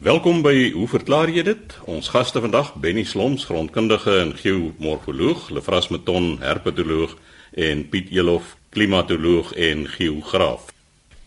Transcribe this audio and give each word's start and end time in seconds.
Welkom 0.00 0.38
by 0.40 0.70
Hoe 0.72 0.86
verklaar 0.88 1.28
jy 1.28 1.42
dit? 1.44 1.74
Ons 1.84 2.06
gaste 2.08 2.40
vandag 2.40 2.70
Benny 2.80 3.02
Sloms, 3.04 3.42
grondkundige 3.44 4.14
en 4.22 4.30
geomorfoloog, 4.32 5.50
Lefras 5.52 5.90
Meton, 5.92 6.38
herpetoloog 6.40 7.18
en 7.52 7.82
Piet 7.92 8.08
Elof, 8.08 8.54
klimatoloog 8.72 9.50
en 9.60 9.82
geograaf. 9.92 10.70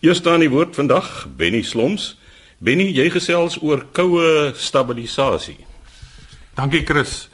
Eers 0.02 0.24
dan 0.26 0.42
die 0.42 0.50
woord 0.50 0.74
vandag, 0.74 1.28
Benny 1.38 1.62
Sloms. 1.62 2.16
Benny, 2.58 2.88
jy 2.98 3.12
gesels 3.14 3.60
oor 3.62 3.84
koue 3.94 4.56
stabilisasie. 4.58 5.60
Dankie 6.58 6.82
Chris. 6.82 7.30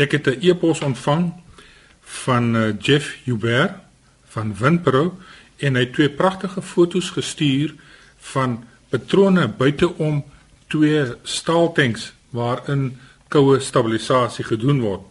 Ek 0.00 0.16
het 0.16 0.26
'n 0.26 0.40
e-pos 0.40 0.80
ontvang 0.80 1.34
van 2.00 2.56
uh, 2.56 2.72
Jeff 2.80 3.12
Huber 3.28 3.76
van 4.32 4.56
Winpro 4.56 5.18
en 5.58 5.74
hy 5.74 5.84
het 5.84 5.92
twee 5.92 6.08
pragtige 6.08 6.62
foto's 6.62 7.10
gestuur 7.10 7.74
van 8.32 8.64
patrone 8.88 9.48
buiteom 9.48 10.24
twee 10.68 11.04
staaltanks 11.22 12.12
waarin 12.30 12.98
koue 13.32 13.60
stabilisasie 13.60 14.44
gedoen 14.44 14.80
word. 14.80 15.04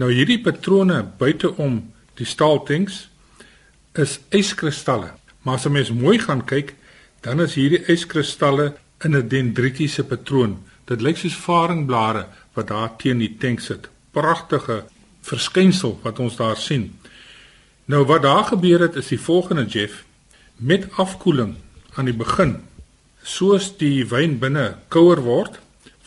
Nou 0.00 0.10
hierdie 0.12 0.40
patrone 0.42 1.02
buiteom 1.18 1.80
die 2.18 2.26
staaltanks 2.26 3.08
is 3.94 4.18
yskristalle. 4.34 5.12
Maar 5.44 5.58
as 5.58 5.66
jy 5.66 5.74
mens 5.74 5.92
mooi 5.94 6.18
gaan 6.18 6.42
kyk, 6.48 6.74
dan 7.24 7.40
is 7.44 7.56
hierdie 7.58 7.84
yskristalle 7.92 8.74
in 9.04 9.16
'n 9.16 9.28
dendritiese 9.28 10.04
patroon. 10.04 10.58
Dit 10.86 11.00
lyk 11.00 11.16
soos 11.16 11.36
varingblare 11.36 12.26
wat 12.54 12.68
daar 12.68 12.96
teen 12.96 13.18
die 13.18 13.36
tank 13.38 13.60
sit. 13.60 13.88
Pragtige 14.12 14.84
verskynsel 15.22 15.98
wat 16.02 16.18
ons 16.18 16.36
daar 16.36 16.56
sien. 16.56 16.98
Nou 17.84 18.04
wat 18.04 18.22
daar 18.22 18.44
gebeur 18.44 18.80
het 18.80 18.96
is 18.96 19.08
die 19.08 19.20
volgende 19.20 19.64
Jeff 19.64 20.04
met 20.56 20.88
afkoeling 20.96 21.54
aan 21.94 22.04
die 22.04 22.16
begin 22.16 22.62
Soos 23.24 23.70
die 23.80 24.02
wyn 24.04 24.34
binne 24.36 24.74
kouer 24.92 25.22
word, 25.24 25.54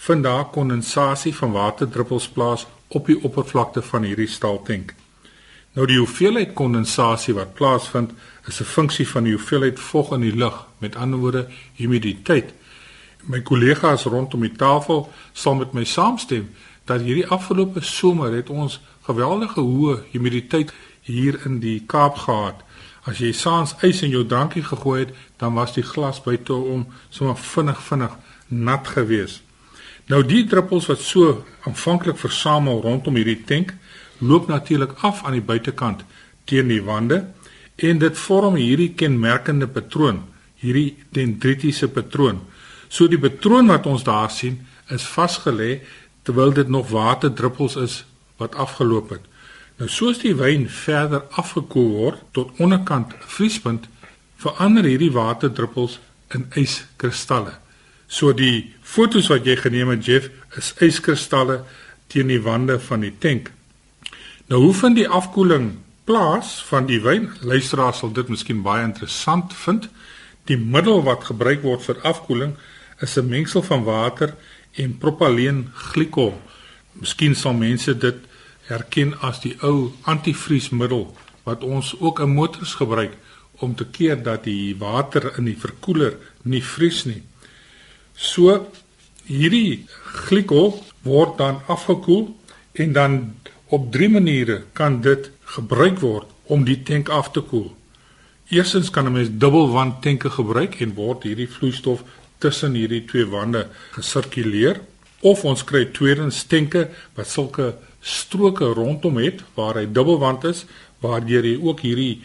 vind 0.05 0.21
daar 0.23 0.51
kondensasie 0.53 1.31
van 1.33 1.55
waterdruppels 1.55 2.27
plaas 2.29 2.67
op 2.93 3.09
die 3.09 3.17
oppervlakte 3.25 3.81
van 3.81 4.05
hierdie 4.05 4.29
staaltank. 4.29 4.91
Nou 5.73 5.87
die 5.89 5.97
hoeveelheid 5.97 6.53
kondensasie 6.53 7.33
wat 7.33 7.55
plaasvind, 7.57 8.13
is 8.45 8.61
'n 8.61 8.69
funksie 8.69 9.07
van 9.07 9.23
die 9.23 9.33
hoeveelheid 9.33 9.79
vog 9.79 10.13
in 10.13 10.21
die 10.21 10.35
lug, 10.35 10.65
met 10.77 10.95
ander 10.95 11.19
woorde 11.19 11.47
humiditeit. 11.73 12.53
My 13.25 13.41
kollegas 13.41 14.03
rondom 14.03 14.41
die 14.41 14.55
tafel 14.55 15.09
sal 15.33 15.55
met 15.55 15.73
my 15.73 15.83
saamstem 15.83 16.49
dat 16.85 17.01
hierdie 17.01 17.27
afgelope 17.27 17.81
somer 17.81 18.31
het 18.31 18.49
ons 18.49 18.79
geweldige 19.01 19.61
hoë 19.61 20.03
humiditeit 20.11 20.73
hier 21.01 21.45
in 21.45 21.59
die 21.59 21.83
Kaap 21.85 22.15
gehad. 22.15 22.63
As 23.07 23.21
jy 23.23 23.31
saans 23.31 23.73
ys 23.87 24.01
in 24.03 24.11
jou 24.11 24.25
drankie 24.27 24.63
gegooi 24.65 25.05
het, 25.05 25.13
dan 25.39 25.55
was 25.55 25.73
die 25.77 25.85
glas 25.85 26.19
buite 26.23 26.53
om 26.53 26.85
sommer 27.09 27.37
vinnig 27.39 27.79
vinnig 27.87 28.17
nat 28.47 28.87
gewees. 28.91 29.41
Nou 30.11 30.21
die 30.27 30.43
druppels 30.47 30.87
wat 30.91 31.03
so 31.03 31.43
aanvanklik 31.67 32.19
versamel 32.19 32.81
rondom 32.83 33.15
hierdie 33.19 33.43
tank, 33.47 33.73
loop 34.19 34.47
natuurlik 34.47 34.95
af 35.07 35.23
aan 35.23 35.37
die 35.37 35.43
buitekant 35.43 36.03
teen 36.47 36.71
die 36.71 36.83
wande 36.83 37.25
en 37.77 37.99
dit 38.01 38.17
vorm 38.17 38.55
hierdie 38.55 38.93
kenmerkende 38.97 39.67
patroon, 39.67 40.23
hierdie 40.63 40.95
dendritiese 41.13 41.87
patroon. 41.93 42.41
So 42.89 43.07
die 43.07 43.19
patroon 43.19 43.67
wat 43.71 43.85
ons 43.85 44.03
daar 44.07 44.31
sien, 44.31 44.63
is 44.91 45.05
vasgelê 45.05 45.81
terwyl 46.23 46.53
dit 46.55 46.67
nog 46.67 46.89
waterdruppels 46.91 47.75
is 47.79 48.01
wat 48.39 48.55
afgeloop 48.55 49.11
het. 49.15 49.23
Nou 49.77 49.89
soos 49.93 50.17
die 50.23 50.33
wyn 50.33 50.65
verder 50.73 51.27
afgekoel 51.37 51.89
word 51.93 52.21
tot 52.33 52.57
onderkant 52.57 53.11
vriespunt, 53.29 53.85
verander 54.41 54.85
hierdie 54.89 55.11
waterdruppels 55.13 55.99
in 56.33 56.47
yskristalle. 56.57 57.53
So 58.07 58.33
die 58.33 58.73
fotos 58.81 59.29
wat 59.29 59.45
jy 59.45 59.57
geneem 59.59 59.91
het, 59.93 60.05
Jeff, 60.07 60.31
is 60.57 60.73
yskristalle 60.81 61.59
teen 62.09 62.31
die 62.31 62.41
wande 62.41 62.79
van 62.81 63.05
die 63.05 63.13
tank. 63.21 63.51
Nou 64.49 64.63
hoe 64.63 64.73
vind 64.73 64.97
die 64.97 65.09
afkoeling 65.09 65.75
plaas 66.07 66.55
van 66.69 66.87
die 66.89 67.01
wyn? 67.03 67.29
Luisteraars 67.45 68.01
sal 68.01 68.13
dit 68.15 68.29
miskien 68.33 68.63
baie 68.65 68.85
interessant 68.87 69.53
vind. 69.65 69.89
Die 70.49 70.57
middel 70.57 71.03
wat 71.05 71.27
gebruik 71.27 71.61
word 71.67 71.83
vir 71.85 72.01
afkoeling 72.07 72.55
is 73.03 73.17
'n 73.17 73.29
mengsel 73.29 73.61
van 73.61 73.83
water 73.83 74.33
en 74.73 74.97
propyleenglikol. 74.97 76.33
Miskien 76.97 77.35
sal 77.35 77.53
mense 77.53 77.93
dit 77.93 78.15
herken 78.67 79.13
as 79.23 79.39
die 79.43 79.55
ou 79.63 79.91
antivriesmiddel 80.03 81.07
wat 81.47 81.63
ons 81.63 81.93
ook 81.99 82.19
in 82.19 82.35
motors 82.35 82.75
gebruik 82.79 83.15
om 83.63 83.75
te 83.75 83.85
keer 83.85 84.19
dat 84.23 84.43
die 84.45 84.75
water 84.79 85.31
in 85.37 85.47
die 85.49 85.57
verkoeler 85.57 86.17
nie 86.43 86.61
vries 86.61 87.05
nie. 87.07 87.21
So 88.13 88.67
hierdie 89.27 89.87
glikol 90.27 90.75
word 91.07 91.37
dan 91.41 91.61
afgekoel 91.67 92.29
en 92.77 92.93
dan 92.93 93.17
op 93.73 93.89
drie 93.91 94.09
maniere 94.09 94.61
kan 94.73 95.01
dit 95.01 95.31
gebruik 95.57 95.99
word 96.03 96.27
om 96.51 96.63
die 96.67 96.79
tank 96.83 97.09
af 97.09 97.31
te 97.31 97.41
koel. 97.41 97.71
Eerstens 98.49 98.89
kan 98.89 99.05
'n 99.05 99.11
mens 99.11 99.29
dubbelwand 99.31 100.01
tanke 100.01 100.29
gebruik 100.29 100.79
en 100.81 100.93
word 100.93 101.23
hierdie 101.23 101.49
vloeistof 101.49 102.03
tussen 102.37 102.73
hierdie 102.73 103.05
twee 103.05 103.25
wande 103.25 103.67
gesirkuleer 103.91 104.79
of 105.29 105.43
ons 105.49 105.63
kry 105.67 105.85
tweedens 105.97 106.43
tanke 106.51 106.87
wat 107.17 107.27
sulke 107.27 107.73
stroke 108.01 108.73
rondom 108.77 109.17
het 109.21 109.43
waar 109.55 109.79
hy 109.79 109.85
dubbelwand 109.85 110.45
is 110.51 110.65
waardeur 111.03 111.45
jy 111.45 111.57
ook 111.61 111.83
hierdie 111.85 112.21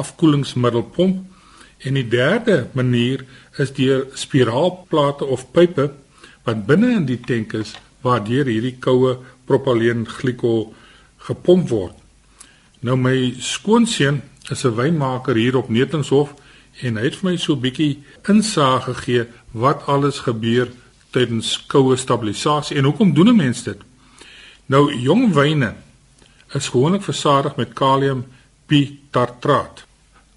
afkoelingsmiddel 0.00 0.86
pomp 0.96 1.86
en 1.86 1.96
die 1.96 2.08
derde 2.08 2.66
manier 2.76 3.24
is 3.62 3.72
deur 3.76 4.06
spiraalplate 4.18 5.24
of 5.24 5.46
pype 5.54 5.90
wat 6.46 6.66
binne 6.68 6.92
in 6.98 7.06
die 7.08 7.20
tank 7.26 7.54
is 7.58 7.74
waardeur 8.04 8.48
hierdie 8.48 8.76
koue 8.80 9.16
propyleenglikol 9.48 10.70
gepomp 11.26 11.68
word. 11.68 11.96
Nou 12.80 12.96
my 12.96 13.34
skoonseun 13.44 14.22
is 14.50 14.64
'n 14.64 14.76
wynmaker 14.76 15.36
hier 15.36 15.56
op 15.56 15.68
Netenshof 15.68 16.34
en 16.82 16.96
hy 16.96 17.04
het 17.04 17.16
vir 17.16 17.30
my 17.30 17.36
so 17.36 17.52
'n 17.54 17.60
bietjie 17.60 17.98
insig 18.28 18.84
gegee 18.84 19.26
wat 19.52 19.86
alles 19.86 20.20
gebeur 20.20 20.68
tydens 21.10 21.66
koue 21.66 21.96
stabilisasie 21.96 22.76
en 22.76 22.84
hoekom 22.84 23.14
doen 23.14 23.28
'n 23.28 23.36
mens 23.36 23.62
dit? 23.62 23.78
Nou 24.66 24.94
jong 24.94 25.34
wyne 25.34 25.74
is 26.54 26.68
gewoonlik 26.68 27.02
versadig 27.02 27.56
met 27.56 27.72
kaliumbitartraat. 27.72 29.84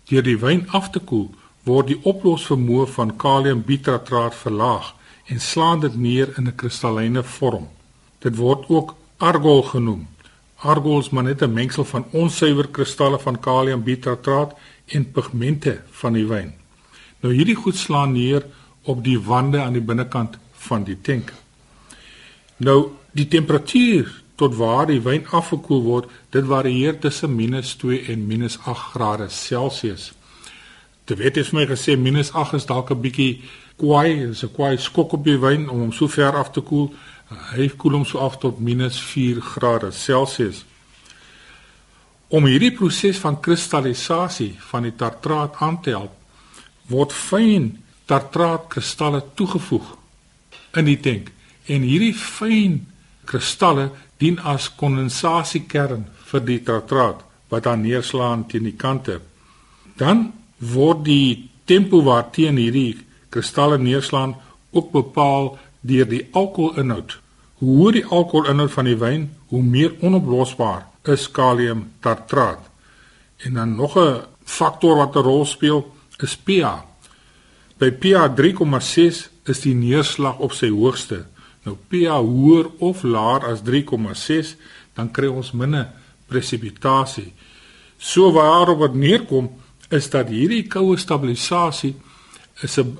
Deur 0.09 0.23
die 0.23 0.37
wyn 0.37 0.69
af 0.69 0.89
te 0.89 0.99
koel, 0.99 1.35
word 1.63 1.87
die 1.87 1.99
oplosvermoë 2.03 2.87
van 2.95 3.15
kaliumbitartraat 3.15 4.35
verlaag 4.35 4.93
en 5.25 5.39
slaan 5.39 5.79
dit 5.79 5.95
neer 5.95 6.33
in 6.37 6.47
'n 6.47 6.55
kristalline 6.55 7.23
vorm. 7.23 7.67
Dit 8.19 8.35
word 8.35 8.69
ook 8.69 8.95
argol 9.17 9.63
genoem. 9.63 10.07
Argol 10.55 10.99
is 10.99 11.09
maar 11.09 11.23
net 11.23 11.41
'n 11.41 11.53
mengsel 11.53 11.85
van 11.85 12.05
onsuiwer 12.11 12.67
kristalle 12.67 13.19
van 13.19 13.39
kaliumbitartraat 13.39 14.53
en 14.85 15.11
pigmente 15.11 15.81
van 15.91 16.13
die 16.13 16.27
wyn. 16.27 16.53
Nou 17.19 17.33
hierdie 17.33 17.55
goed 17.55 17.75
slaan 17.75 18.11
neer 18.11 18.45
op 18.81 19.03
die 19.03 19.19
wande 19.19 19.61
aan 19.61 19.73
die 19.73 19.81
binnekant 19.81 20.37
van 20.67 20.83
die 20.83 20.97
tank. 21.01 21.33
Nou 22.57 22.91
die 23.11 23.27
temperatuur 23.27 24.09
tot 24.35 24.55
waar 24.57 24.87
die 24.89 25.01
wyn 25.01 25.27
afgekoel 25.29 25.83
word, 25.85 26.09
dit 26.33 26.45
varieer 26.45 26.99
tussen 26.99 27.35
-2 27.37 28.05
en 28.07 28.27
-8 28.27 28.73
grade 28.93 29.29
Celsius. 29.29 30.13
Dit 31.05 31.17
weet 31.17 31.35
jy 31.35 31.43
vir 31.43 31.59
my 31.59 31.65
gesê 31.65 31.97
-8 31.97 32.53
is 32.53 32.65
dalk 32.65 32.91
'n 32.91 33.01
bietjie 33.01 33.41
kwaai, 33.77 34.29
is 34.29 34.43
'n 34.43 34.51
kwaai 34.51 34.77
skok 34.77 35.13
op 35.13 35.23
die 35.23 35.37
wyn 35.37 35.69
om 35.69 35.79
hom 35.79 35.91
so 35.91 36.07
ver 36.07 36.35
af 36.35 36.51
te 36.51 36.61
koel. 36.61 36.93
Hy 37.55 37.67
koel 37.77 37.91
hom 37.91 38.05
so 38.05 38.19
af 38.19 38.37
tot 38.37 38.59
-4 38.59 39.41
grade 39.41 39.91
Celsius. 39.91 40.65
Om 42.27 42.45
hierdie 42.45 42.71
proses 42.71 43.17
van 43.17 43.39
kristallisasie 43.39 44.55
van 44.59 44.83
die 44.83 44.95
tartraat 44.95 45.55
aan 45.59 45.81
te 45.81 45.89
help, 45.89 46.11
word 46.87 47.13
fyn 47.13 47.83
tartraatkristalle 48.05 49.23
toegevoeg 49.33 49.97
in 50.77 50.85
die 50.85 50.99
tank 50.99 51.31
en 51.71 51.85
hierdie 51.87 52.15
fyn 52.17 52.79
kristalle 53.29 53.89
dien 54.19 54.39
as 54.39 54.69
kondensasiekern 54.79 56.07
vir 56.31 56.45
die 56.47 56.59
tartraat 56.65 57.23
wat 57.51 57.67
dan 57.67 57.83
neerslaan 57.85 58.47
teen 58.49 58.65
die 58.65 58.77
kante. 58.77 59.19
Dan 59.99 60.31
word 60.73 61.03
die 61.05 61.49
tempo 61.69 62.01
waarteen 62.03 62.57
hierdie 62.57 62.97
kristalle 63.33 63.77
neerslaan 63.77 64.35
ook 64.71 64.91
bepaal 64.91 65.53
deur 65.81 66.07
die 66.09 66.23
alkoholinhoud. 66.31 67.19
Hoe 67.61 67.77
hoër 67.77 67.99
die 67.99 68.05
alkoholinhoud 68.05 68.71
van 68.73 68.89
die 68.89 68.99
wyn, 68.99 69.27
hoe 69.51 69.63
meer 69.63 69.93
onoplosbaar 70.01 70.87
is 71.13 71.27
kaliumtartraat. 71.31 72.69
En 73.45 73.53
dan 73.59 73.75
nog 73.75 73.97
'n 73.97 74.23
faktor 74.45 74.95
wat 74.95 75.15
'n 75.15 75.23
rol 75.23 75.45
speel 75.45 75.93
is 76.17 76.35
pH. 76.37 76.83
By 77.77 77.91
pH 77.91 78.35
3,6 78.35 79.29
is 79.45 79.61
die 79.61 79.75
neerslag 79.75 80.39
op 80.39 80.53
sy 80.55 80.69
hoogste 80.69 81.25
Nou 81.63 81.77
pH 81.87 82.19
hoër 82.19 82.69
of 82.83 83.03
laer 83.07 83.45
as 83.47 83.63
3,6, 83.63 84.55
dan 84.97 85.11
kry 85.15 85.29
ons 85.31 85.53
minder 85.55 85.87
presipitasie. 86.27 87.31
So 87.97 88.33
waarop 88.35 88.81
wat 88.83 88.97
neerkom 88.99 89.49
is 89.93 90.09
dat 90.11 90.31
hierdie 90.33 90.65
koue 90.67 90.97
stabilisasie 90.99 91.95
is 92.61 92.77
'n 92.79 92.97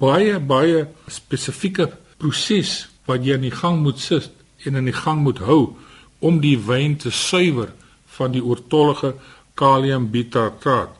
baie 0.00 0.38
baie 0.40 0.88
spesifieke 1.06 1.92
proses 2.18 2.88
wat 3.06 3.24
jy 3.24 3.34
in 3.34 3.48
die 3.48 3.58
gang 3.62 3.82
moet 3.82 3.98
sit 3.98 4.30
en 4.64 4.74
in 4.74 4.84
die 4.84 5.00
gang 5.04 5.20
moet 5.20 5.38
hou 5.38 5.76
om 6.20 6.40
die 6.40 6.56
wyn 6.56 6.96
te 6.96 7.10
suiwer 7.10 7.72
van 8.06 8.32
die 8.32 8.42
oortollige 8.42 9.14
kaliumbitartraat. 9.54 10.90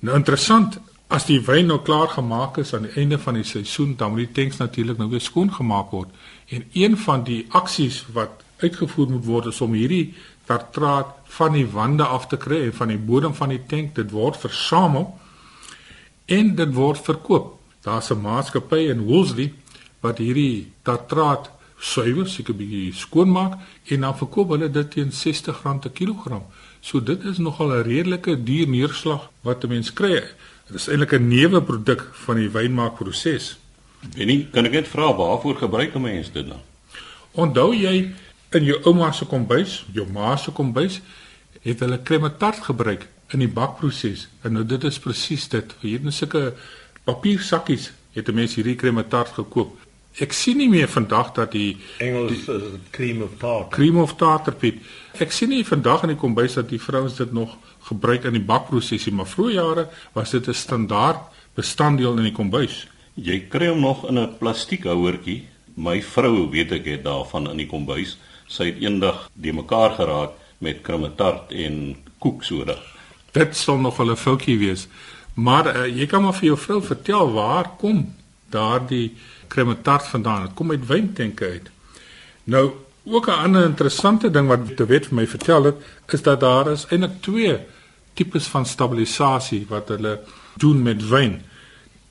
Nou 0.00 0.16
interessant, 0.16 0.78
as 1.10 1.26
die 1.26 1.40
wyn 1.42 1.66
nou 1.66 1.80
klaar 1.82 2.08
gemaak 2.12 2.60
is 2.62 2.70
aan 2.74 2.86
die 2.86 2.94
einde 3.02 3.18
van 3.18 3.34
die 3.34 3.46
seisoen, 3.46 3.96
dan 3.98 4.14
moet 4.14 4.28
die 4.28 4.34
tanks 4.36 4.60
natuurlik 4.60 4.98
nou 5.00 5.08
weer 5.10 5.22
skoon 5.24 5.50
gemaak 5.52 5.90
word. 5.90 6.10
En 6.54 6.64
een 6.72 6.94
van 6.96 7.24
die 7.26 7.46
aksies 7.50 8.04
wat 8.14 8.44
uitgevoer 8.62 9.10
moet 9.10 9.26
word 9.26 9.48
is 9.50 9.60
om 9.60 9.74
hierdie 9.74 10.14
tartraat 10.46 11.10
van 11.34 11.56
die 11.58 11.66
wande 11.66 12.06
af 12.06 12.28
te 12.30 12.38
kry 12.38 12.60
en 12.66 12.76
van 12.78 12.92
die 12.92 12.98
bodem 12.98 13.34
van 13.34 13.54
die 13.54 13.62
tank 13.66 13.94
dit 13.98 14.10
word 14.14 14.38
versamel 14.38 15.08
en 16.30 16.54
dit 16.58 16.74
word 16.74 17.02
verkoop. 17.02 17.56
Daar's 17.82 18.10
'n 18.10 18.20
maatskappy 18.20 18.90
in 18.90 19.06
Woolsley 19.06 19.52
wat 20.00 20.18
hierdie 20.18 20.72
tartraat 20.82 21.50
suiwer, 21.78 22.28
seker 22.28 22.54
bietjie 22.54 22.92
skoonmaak 22.92 23.58
en 23.84 24.00
dan 24.00 24.16
verkoop 24.16 24.48
hulle 24.48 24.70
dit 24.70 24.90
teen 24.90 25.10
R60 25.10 25.80
per 25.80 25.90
kilogram. 25.90 26.42
So 26.80 27.00
dit 27.00 27.24
is 27.24 27.38
nogal 27.38 27.72
'n 27.72 27.82
redelike 27.82 28.42
duur 28.42 28.68
neerslag 28.68 29.30
wat 29.42 29.64
'n 29.64 29.68
mens 29.68 29.92
kry. 29.92 30.22
Dit 30.70 30.80
is 30.80 30.86
eintlik 30.88 31.12
'n 31.12 31.28
neuwe 31.28 31.62
produk 31.62 32.08
van 32.12 32.36
die 32.36 32.50
wynmaakproses. 32.50 33.58
Benny, 34.14 34.48
kan 34.52 34.64
ek 34.64 34.72
net 34.72 34.88
vra 34.88 35.14
waarvoor 35.14 35.56
gebruik 35.56 35.94
'n 35.94 36.00
mens 36.00 36.32
dit 36.32 36.46
dan? 36.46 36.62
Onthou 37.30 37.74
jy 37.74 38.14
in 38.50 38.64
jou 38.64 38.78
ouma 38.82 39.12
se 39.12 39.24
kombuis, 39.24 39.84
jou 39.92 40.06
ma 40.12 40.36
se 40.36 40.50
kombuis, 40.50 41.00
het 41.60 41.80
hulle 41.80 42.02
krematart 42.02 42.62
gebruik 42.64 43.08
in 43.28 43.38
die 43.38 43.48
bakproses. 43.48 44.28
En 44.42 44.52
nou 44.52 44.64
dit 44.66 44.84
is 44.84 44.98
presies 44.98 45.48
dit. 45.48 45.74
Hier 45.80 46.00
in 46.00 46.12
sulke 46.12 46.54
papiersakkies 47.04 47.92
het 48.12 48.28
'n 48.28 48.34
mens 48.34 48.54
hierdie 48.54 48.76
krematart 48.76 49.28
gekoop. 49.28 49.76
Ek 50.18 50.32
sien 50.32 50.56
nie 50.56 50.68
meer 50.68 50.88
vandag 50.88 51.32
dat 51.32 51.52
die 51.52 51.76
Engels 51.98 52.30
die, 52.30 52.54
is 52.54 52.62
cream 52.90 53.22
of 53.22 53.30
tartar. 53.38 53.68
Cream 53.68 53.98
of 53.98 54.14
tartar 54.14 54.54
Piet. 54.54 54.82
Ek 55.18 55.32
sien 55.32 55.48
nie 55.48 55.66
vandag 55.66 56.02
in 56.02 56.08
die 56.08 56.16
kombuis 56.16 56.54
dat 56.54 56.68
die 56.68 56.80
vrouens 56.80 57.16
dit 57.16 57.32
nog 57.32 57.56
gebruik 57.90 58.24
in 58.24 58.38
die 58.38 58.46
bakprosesie, 58.46 59.12
maar 59.12 59.28
vroeë 59.28 59.54
jare 59.58 59.88
was 60.14 60.30
dit 60.30 60.48
'n 60.48 60.54
standaard 60.54 61.20
bestanddeel 61.54 62.16
in 62.18 62.24
die 62.30 62.36
kombuis. 62.36 62.86
Jy 63.14 63.48
kry 63.50 63.68
hom 63.68 63.80
nog 63.80 64.08
in 64.08 64.18
'n 64.18 64.38
plastiekhouertjie. 64.38 65.44
My 65.76 66.02
vrou 66.02 66.50
weet 66.50 66.72
ek 66.72 66.84
het 66.86 67.04
daarvan 67.04 67.50
in 67.50 67.56
die 67.56 67.66
kombuis. 67.66 68.18
Sy 68.46 68.64
het 68.64 68.80
eendag 68.80 69.30
die 69.34 69.52
mekaar 69.52 69.90
geraak 69.90 70.30
met 70.58 70.82
krummetart 70.82 71.52
en 71.52 71.96
koeksoda. 72.18 72.76
Dit 73.32 73.56
sal 73.56 73.78
nog 73.78 74.00
'n 74.00 74.16
foutjie 74.16 74.58
wees. 74.58 74.88
Maar 75.34 75.66
uh, 75.76 75.86
jy 75.86 76.06
kan 76.06 76.22
maar 76.22 76.34
vir 76.34 76.44
jou 76.44 76.58
vrou 76.58 76.82
vertel 76.82 77.32
waar 77.32 77.70
kom 77.78 78.14
daardie 78.50 79.14
kremetart 79.48 80.06
vandaan. 80.06 80.42
Dit 80.42 80.54
kom 80.54 80.70
uit 80.70 80.86
wyntenke 80.86 81.44
uit. 81.44 81.70
Nou, 82.44 82.70
ook 83.04 83.26
'n 83.26 83.42
ander 83.44 83.64
interessante 83.64 84.30
ding 84.30 84.48
wat 84.48 84.76
te 84.76 84.86
weet 84.86 85.06
vir 85.06 85.14
my 85.14 85.26
vertel 85.26 85.64
het, 85.64 85.76
is 86.08 86.22
dat 86.22 86.40
daar 86.40 86.70
is 86.70 86.86
eintlik 86.90 87.22
twee 87.22 87.58
tipes 88.14 88.48
van 88.52 88.66
stabilisasie 88.66 89.66
wat 89.68 89.88
hulle 89.88 90.18
doen 90.60 90.82
met 90.82 91.02
wyn. 91.08 91.40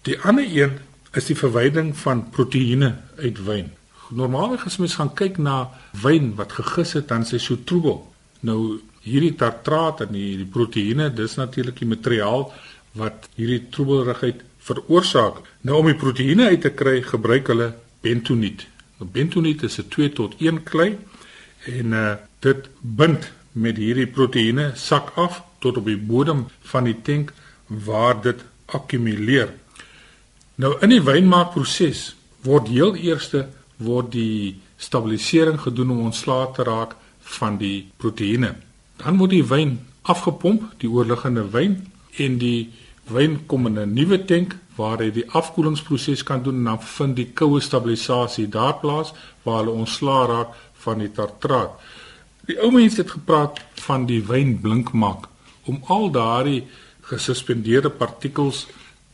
Die 0.07 0.18
ander 0.22 0.46
een 0.46 0.78
is 1.18 1.28
die 1.30 1.38
verwyding 1.38 1.92
van 1.98 2.30
proteïene 2.34 2.96
uit 3.18 3.42
wyn. 3.46 3.72
Normaalweg 4.10 4.66
as 4.66 4.80
mens 4.81 4.98
gaan 4.98 5.13
kyk 5.13 5.38
na 5.38 5.69
wyn 6.01 6.34
wat 6.38 6.56
gegis 6.57 6.96
het, 6.98 7.10
dan 7.10 7.25
is 7.25 7.34
hy 7.36 7.42
so 7.44 7.62
troebel. 7.66 8.01
Nou 8.46 8.80
hierdie 9.06 9.36
tartraat 9.38 10.04
en 10.06 10.13
die, 10.13 10.38
die 10.42 10.50
proteïene, 10.50 11.10
dis 11.13 11.38
natuurlik 11.38 11.81
die 11.81 11.90
materiaal 11.90 12.50
wat 12.98 13.30
hierdie 13.38 13.62
troebelrigheid 13.74 14.42
veroorsaak. 14.66 15.44
Nou 15.66 15.80
om 15.81 15.90
die 15.90 15.98
proteïene 16.00 16.50
uit 16.54 16.63
te 16.66 16.74
kry, 16.74 17.00
gebruik 17.06 17.52
hulle 17.54 17.74
bentoniet. 18.06 18.66
Nou 19.00 19.10
bentoniet 19.12 19.63
is 19.63 19.80
'n 19.80 19.90
2 19.90 20.13
tot 20.13 20.36
1 20.40 20.63
klei 20.63 20.98
en 21.66 21.94
uh 21.94 22.16
dit 22.40 22.69
bind 22.80 23.31
met 23.52 23.78
hierdie 23.78 24.07
proteïene 24.07 24.72
sak 24.75 25.12
af 25.16 25.42
tot 25.59 25.77
op 25.77 25.85
die 25.85 25.97
bodem 25.97 26.47
van 26.71 26.83
die 26.83 26.97
tank 27.03 27.33
waar 27.67 28.21
dit 28.21 28.44
akkumuleer. 28.65 29.51
Nou 30.59 30.75
in 30.83 30.91
die 30.94 31.03
wynmaakproses 31.03 32.15
word 32.44 32.67
heel 32.71 32.95
eerste 32.95 33.45
word 33.79 34.11
die 34.11 34.59
stabilisering 34.79 35.59
gedoen 35.61 35.94
om 35.95 36.07
ontslae 36.09 36.50
te 36.56 36.65
raak 36.67 36.95
van 37.38 37.57
die 37.59 37.89
proteïene. 38.01 38.56
Dan 39.00 39.19
word 39.19 39.35
die 39.35 39.45
wyn 39.45 39.77
afgepomp, 40.09 40.65
die 40.81 40.89
oorliggende 40.89 41.45
wyn 41.53 41.77
en 42.19 42.38
die 42.41 42.69
wyn 43.09 43.39
kom 43.47 43.67
in 43.67 43.79
'n 43.79 43.94
nuwe 43.94 44.25
tank 44.25 44.56
waar 44.75 45.00
hy 45.00 45.11
die 45.11 45.29
afkoelingsproses 45.31 46.23
kan 46.23 46.44
doen 46.44 46.56
en 46.56 46.63
dan 46.63 46.81
vind 46.81 47.15
die 47.15 47.31
koue 47.33 47.59
stabilisasie 47.61 48.47
daar 48.47 48.79
plaas 48.79 49.13
waar 49.44 49.63
hulle 49.63 49.79
ontslaa 49.83 50.25
raak 50.25 50.56
van 50.73 51.00
die 51.00 51.11
tartraat. 51.11 51.71
Die 52.47 52.59
ou 52.63 52.71
mense 52.71 53.01
het 53.01 53.11
gepraat 53.11 53.59
van 53.73 54.06
die 54.06 54.23
wyn 54.23 54.59
blink 54.61 54.91
maak 54.91 55.27
om 55.69 55.80
al 55.94 56.10
daardie 56.16 56.63
gesuspendeerde 57.10 57.89
partikels 57.89 58.66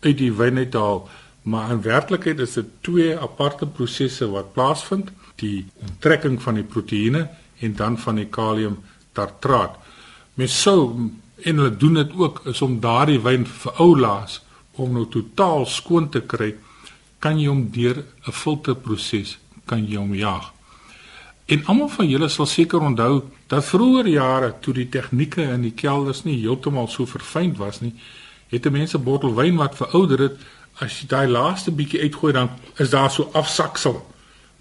uit 0.06 0.18
die 0.20 0.32
wyn 0.34 0.58
uit 0.62 0.72
te 0.72 0.82
haal, 0.82 1.04
maar 1.46 1.72
in 1.76 1.84
werklikheid 1.86 2.42
is 2.44 2.56
dit 2.58 2.72
twee 2.88 3.14
aparte 3.28 3.68
prosesse 3.68 4.28
wat 4.32 4.54
plaasvind, 4.56 5.12
die 5.42 5.66
onttrekking 5.84 6.40
van 6.42 6.60
die 6.60 6.66
proteïene 6.66 7.28
en 7.66 7.76
dan 7.76 7.98
van 8.02 8.20
die 8.22 8.30
kalium 8.32 8.80
tartraat. 9.18 9.76
Mens 10.40 10.56
sou 10.62 10.80
en 11.46 11.62
hulle 11.62 11.76
doen 11.78 12.00
dit 12.00 12.16
ook 12.18 12.42
is 12.52 12.62
om 12.66 12.80
daardie 12.84 13.20
wyn 13.24 13.46
vir 13.46 13.82
ou 13.84 13.92
laas 14.00 14.40
om 14.82 14.96
nou 14.96 15.06
totaal 15.12 15.68
skoon 15.70 16.10
te 16.12 16.24
kry 16.24 16.54
kan 17.24 17.40
jy 17.40 17.48
hom 17.52 17.68
deur 17.72 18.04
'n 18.28 18.32
filterproses 18.32 19.38
kan 19.66 19.86
jy 19.86 19.98
hom 19.98 20.14
jaag. 20.16 20.55
En 21.46 21.66
almal 21.66 21.90
van 21.94 22.08
julle 22.10 22.28
sal 22.30 22.46
seker 22.50 22.82
onthou 22.82 23.24
dat 23.48 23.66
vroeër 23.66 24.08
jare 24.08 24.54
toe 24.60 24.74
die 24.74 24.90
tegnieke 24.90 25.44
in 25.44 25.62
die 25.62 25.74
kelders 25.78 26.24
nie 26.24 26.40
heeltemal 26.40 26.88
so 26.88 27.06
verfyn 27.06 27.54
was 27.58 27.82
nie, 27.82 27.94
het 28.50 28.70
mense 28.72 28.98
bottel 28.98 29.36
wyn 29.38 29.60
wat 29.62 29.78
verouder 29.78 30.20
het, 30.20 30.40
as 30.82 31.00
jy 31.00 31.08
daai 31.08 31.28
laaste 31.30 31.72
bietjie 31.72 32.02
uitgooi 32.02 32.34
dan 32.34 32.50
is 32.82 32.90
daar 32.90 33.12
so 33.12 33.30
afsaksel 33.34 34.02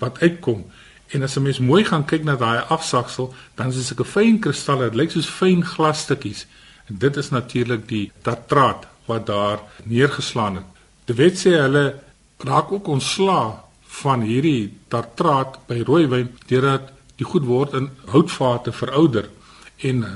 wat 0.03 0.21
uitkom. 0.21 0.65
En 1.09 1.23
as 1.23 1.37
'n 1.37 1.43
mens 1.43 1.59
mooi 1.59 1.85
gaan 1.85 2.05
kyk 2.05 2.25
na 2.25 2.37
daai 2.37 2.65
afsaksel, 2.69 3.35
dan 3.55 3.69
is 3.69 3.89
dit 3.89 4.01
'n 4.01 4.05
fyn 4.05 4.39
kristalle, 4.39 4.91
dit 4.91 4.95
lyk 4.95 5.11
soos 5.11 5.27
fyn 5.27 5.65
glasstukkies. 5.65 6.47
En 6.89 6.99
dit 6.99 7.17
is 7.17 7.31
natuurlik 7.31 7.89
die 7.89 8.13
tartraat 8.23 8.87
wat 9.05 9.27
daar 9.27 9.59
neergeslaan 9.85 10.55
het. 10.55 10.65
De 11.05 11.15
wet 11.15 11.39
sê 11.39 11.51
hulle 11.51 11.95
raak 12.39 12.73
ook 12.73 12.87
ontslaa 12.87 13.64
van 14.05 14.25
hierdie 14.29 14.73
tartraat 14.93 15.59
by 15.69 15.83
rooiwyn 15.89 16.31
deurdat 16.51 16.93
die 17.21 17.27
goed 17.27 17.47
word 17.49 17.77
in 17.79 17.91
houtvate 18.13 18.73
verouder 18.73 19.29
en 19.91 20.05
eh, 20.05 20.15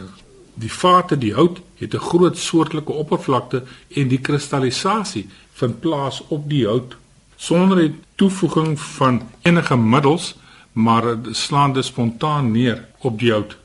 die 0.59 0.73
vate 0.73 1.19
die 1.19 1.35
hout 1.35 1.61
het 1.83 1.95
'n 1.95 2.09
groot 2.11 2.39
soortelike 2.39 2.93
oppervlakte 2.93 3.63
en 3.99 4.09
die 4.09 4.23
kristallisasie 4.27 5.29
vind 5.61 5.81
plaas 5.81 6.23
op 6.29 6.49
die 6.51 6.67
hout 6.67 6.97
sonder 7.37 7.79
die 7.79 7.95
toevoeging 8.17 8.81
van 8.81 9.23
enige 9.43 9.77
middels 9.77 10.35
maar 10.73 11.05
slaan 11.33 11.73
dit 11.73 11.85
spontaan 11.85 12.53
neer 12.53 12.85
op 12.99 13.19
die 13.19 13.33
hout 13.33 13.57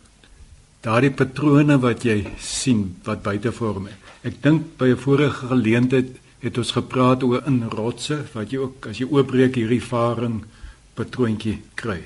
daardie 0.84 1.14
patrone 1.16 1.78
wat 1.80 2.04
jy 2.04 2.18
sien 2.44 2.96
wat 3.06 3.22
buite 3.24 3.52
vorm. 3.56 3.88
Ek 4.28 4.42
dink 4.44 4.78
by 4.78 4.92
'n 4.92 5.04
vorige 5.06 5.48
geleentheid 5.48 6.10
het 6.44 6.58
ons 6.60 6.74
gepraat 6.76 7.24
oor 7.24 7.46
in 7.48 7.64
rotse 7.72 8.20
wat 8.34 8.52
jy 8.52 8.60
ook 8.60 8.90
as 8.92 9.00
jy 9.00 9.08
oopbreek 9.08 9.56
hierdie 9.56 9.84
varing 9.84 10.42
patroontjie 10.98 11.62
kry. 11.80 12.02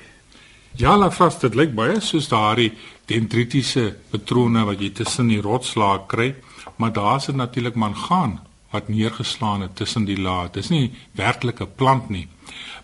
Ja, 0.78 0.94
la 0.96 1.10
vas 1.10 1.40
dit 1.42 1.56
lyk 1.58 1.72
baie 1.74 1.98
soos 2.04 2.28
daardie 2.30 2.70
dendritiese 3.10 3.90
patrone 4.12 4.62
wat 4.68 4.82
jy 4.84 4.92
tussen 4.94 5.32
die 5.32 5.40
rotslaag 5.42 6.06
kry, 6.12 6.34
maar 6.78 6.92
daar's 6.94 7.26
dit 7.26 7.36
natuurlik 7.36 7.74
mangaan 7.74 8.38
wat 8.70 8.88
neergeslaan 8.92 9.64
het 9.64 9.76
tussen 9.76 10.04
die 10.04 10.18
lae. 10.20 10.50
Dis 10.52 10.68
nie 10.70 10.92
werklike 11.16 11.66
plant 11.66 12.10
nie. 12.12 12.28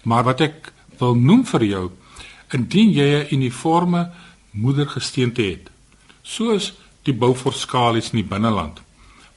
Maar 0.02 0.24
wat 0.24 0.40
ek 0.40 0.72
wil 0.98 1.14
noem 1.14 1.44
vir 1.46 1.64
jou, 1.68 1.84
indien 2.56 2.90
jy 2.90 3.08
'n 3.20 3.34
uniforme 3.34 4.10
moedergesteente 4.50 5.42
het, 5.42 5.70
soos 6.22 6.72
die 7.02 7.14
bouforskalies 7.14 8.12
in 8.12 8.22
die 8.22 8.28
binneland 8.28 8.80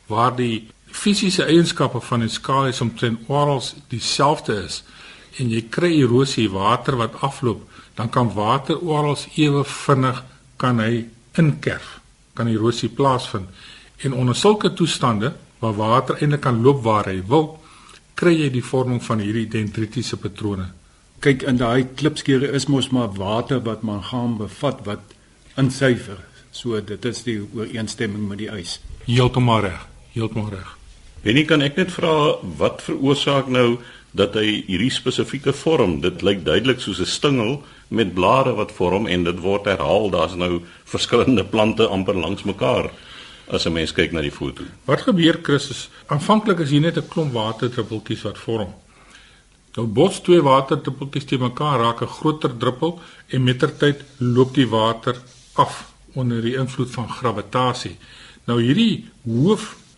waar 0.08 0.36
die 0.36 0.68
fisiese 0.92 1.46
eienskappe 1.46 2.02
van 2.02 2.24
die 2.26 2.32
skalies 2.32 2.82
omtrent 2.82 3.30
oral 3.32 3.62
dieselfde 3.92 4.56
is 4.66 4.84
en 5.38 5.52
jy 5.54 5.64
kry 5.70 5.92
erosie 6.02 6.48
water 6.54 6.98
wat 7.02 7.20
afloop 7.28 7.66
dan 7.98 8.10
kan 8.14 8.34
water 8.36 8.80
oral 8.80 9.18
ewe 9.36 9.64
vinnig 9.64 10.24
kan 10.58 10.80
hy 10.84 11.06
inkerf 11.38 11.98
kan 12.38 12.50
erosie 12.52 12.90
plaasvind 12.90 13.50
en 14.06 14.14
onder 14.14 14.36
sulke 14.36 14.74
toestande 14.74 15.34
waar 15.60 15.78
water 15.78 16.22
eintlik 16.22 16.46
kan 16.46 16.62
loop 16.64 16.84
waar 16.84 17.10
hy 17.10 17.20
wil 17.34 17.50
kry 18.18 18.34
jy 18.38 18.50
die 18.54 18.66
vorming 18.66 19.04
van 19.04 19.22
hierdie 19.22 19.50
dendritiese 19.58 20.18
patrone 20.22 20.72
kyk 21.22 21.44
in 21.50 21.62
daai 21.62 21.88
klipskeure 21.98 22.50
is 22.54 22.70
mos 22.70 22.90
maar 22.94 23.14
water 23.18 23.62
wat 23.66 23.84
man 23.84 24.04
gaan 24.12 24.38
bevat 24.38 24.86
wat 24.86 25.16
insuiver 25.58 26.22
So 26.58 26.80
dit 26.82 27.06
is 27.06 27.22
die 27.24 27.38
ooreenstemming 27.54 28.28
met 28.28 28.42
die 28.42 28.50
eis. 28.50 28.80
Heeltemal 29.06 29.62
reg. 29.68 29.86
Heeltemal 30.16 30.50
reg. 30.56 30.77
Wennie 31.28 31.44
kan 31.44 31.60
ek 31.60 31.76
net 31.76 31.90
vra 31.92 32.38
wat 32.56 32.86
veroorsaak 32.86 33.50
nou 33.52 33.82
dat 34.16 34.38
hy 34.40 34.62
hierdie 34.70 34.94
spesifieke 34.96 35.52
vorm, 35.52 35.98
dit 36.00 36.22
lyk 36.24 36.46
duidelik 36.46 36.80
soos 36.80 37.02
'n 37.04 37.06
stingel 37.06 37.64
met 37.92 38.14
blare 38.16 38.54
wat 38.56 38.72
vorm 38.72 39.08
en 39.08 39.24
dit 39.24 39.40
word 39.44 39.66
herhaal. 39.66 40.10
Daar's 40.10 40.36
nou 40.36 40.62
verskillende 40.86 41.44
plante 41.44 41.88
amper 41.88 42.16
langs 42.16 42.44
mekaar 42.44 42.92
as 43.52 43.66
'n 43.68 43.74
mens 43.74 43.92
kyk 43.92 44.12
na 44.12 44.22
die 44.22 44.32
foto. 44.32 44.64
Wat 44.86 45.02
gebeur 45.02 45.40
Chris 45.44 45.70
is 45.70 45.90
aanvanklik 46.08 46.60
is 46.60 46.70
hier 46.70 46.82
net 46.82 46.98
'n 46.98 47.08
klomp 47.08 47.34
waterdruppeltjies 47.34 48.24
wat 48.24 48.38
vorm. 48.38 48.74
Nou 49.76 49.88
bots 49.88 50.22
twee 50.22 50.42
waterdruppeltjies 50.42 51.26
te 51.26 51.38
mekaar 51.38 51.80
raak 51.80 52.02
'n 52.02 52.08
groter 52.08 52.58
druppel 52.58 53.00
en 53.28 53.44
mettertyd 53.44 54.04
loop 54.18 54.54
die 54.54 54.68
water 54.68 55.16
af 55.56 55.92
onder 56.14 56.42
die 56.42 56.56
invloed 56.56 56.92
van 56.92 57.10
gravitasie. 57.10 57.98
Nou 58.46 58.62
hierdie 58.62 59.06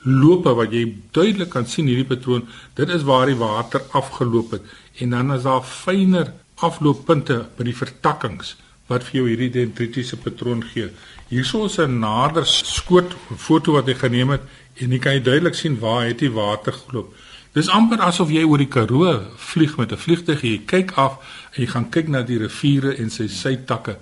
hoofloope 0.04 0.56
wat 0.56 0.72
jy 0.72 0.86
duidelik 1.12 1.50
kan 1.52 1.66
sien 1.68 1.88
hierdie 1.88 2.08
patroon, 2.08 2.48
dit 2.76 2.90
is 2.90 3.04
waar 3.04 3.28
die 3.28 3.36
water 3.36 3.82
afgeloop 3.92 4.52
het 4.52 4.64
en 5.00 5.10
dan 5.10 5.34
is 5.34 5.44
daar 5.44 5.64
fyner 5.64 6.34
aflooppunte 6.56 7.46
by 7.58 7.64
die 7.64 7.76
vertakkings 7.76 8.56
wat 8.88 9.04
vir 9.04 9.20
jou 9.20 9.28
hierdie 9.28 9.52
dendritiese 9.54 10.18
patroon 10.18 10.64
gee. 10.64 10.90
Hierso 11.30 11.66
is 11.66 11.78
'n 11.80 12.00
nader 12.00 12.46
skoot 12.46 13.16
foto 13.38 13.74
wat 13.74 13.88
hy 13.88 13.94
geneem 13.94 14.30
het 14.30 14.42
en 14.82 14.92
jy 14.92 15.00
kan 15.00 15.24
duidelik 15.24 15.56
sien 15.56 15.80
waar 15.80 16.08
het 16.08 16.20
die 16.20 16.32
water 16.32 16.74
geloop. 16.74 17.14
Dis 17.54 17.70
amper 17.70 18.00
asof 18.00 18.30
jy 18.30 18.44
oor 18.44 18.58
die 18.58 18.68
Karoo 18.68 19.22
vlieg 19.38 19.78
met 19.78 19.92
'n 19.92 19.98
vliegtuig 19.98 20.44
en 20.44 20.50
jy 20.50 20.62
kyk 20.66 20.92
af 20.98 21.14
en 21.54 21.64
jy 21.64 21.68
gaan 21.68 21.90
kyk 21.90 22.08
na 22.08 22.22
die 22.22 22.38
riviere 22.38 22.98
en 22.98 23.10
sy 23.10 23.28
sytakke 23.28 23.98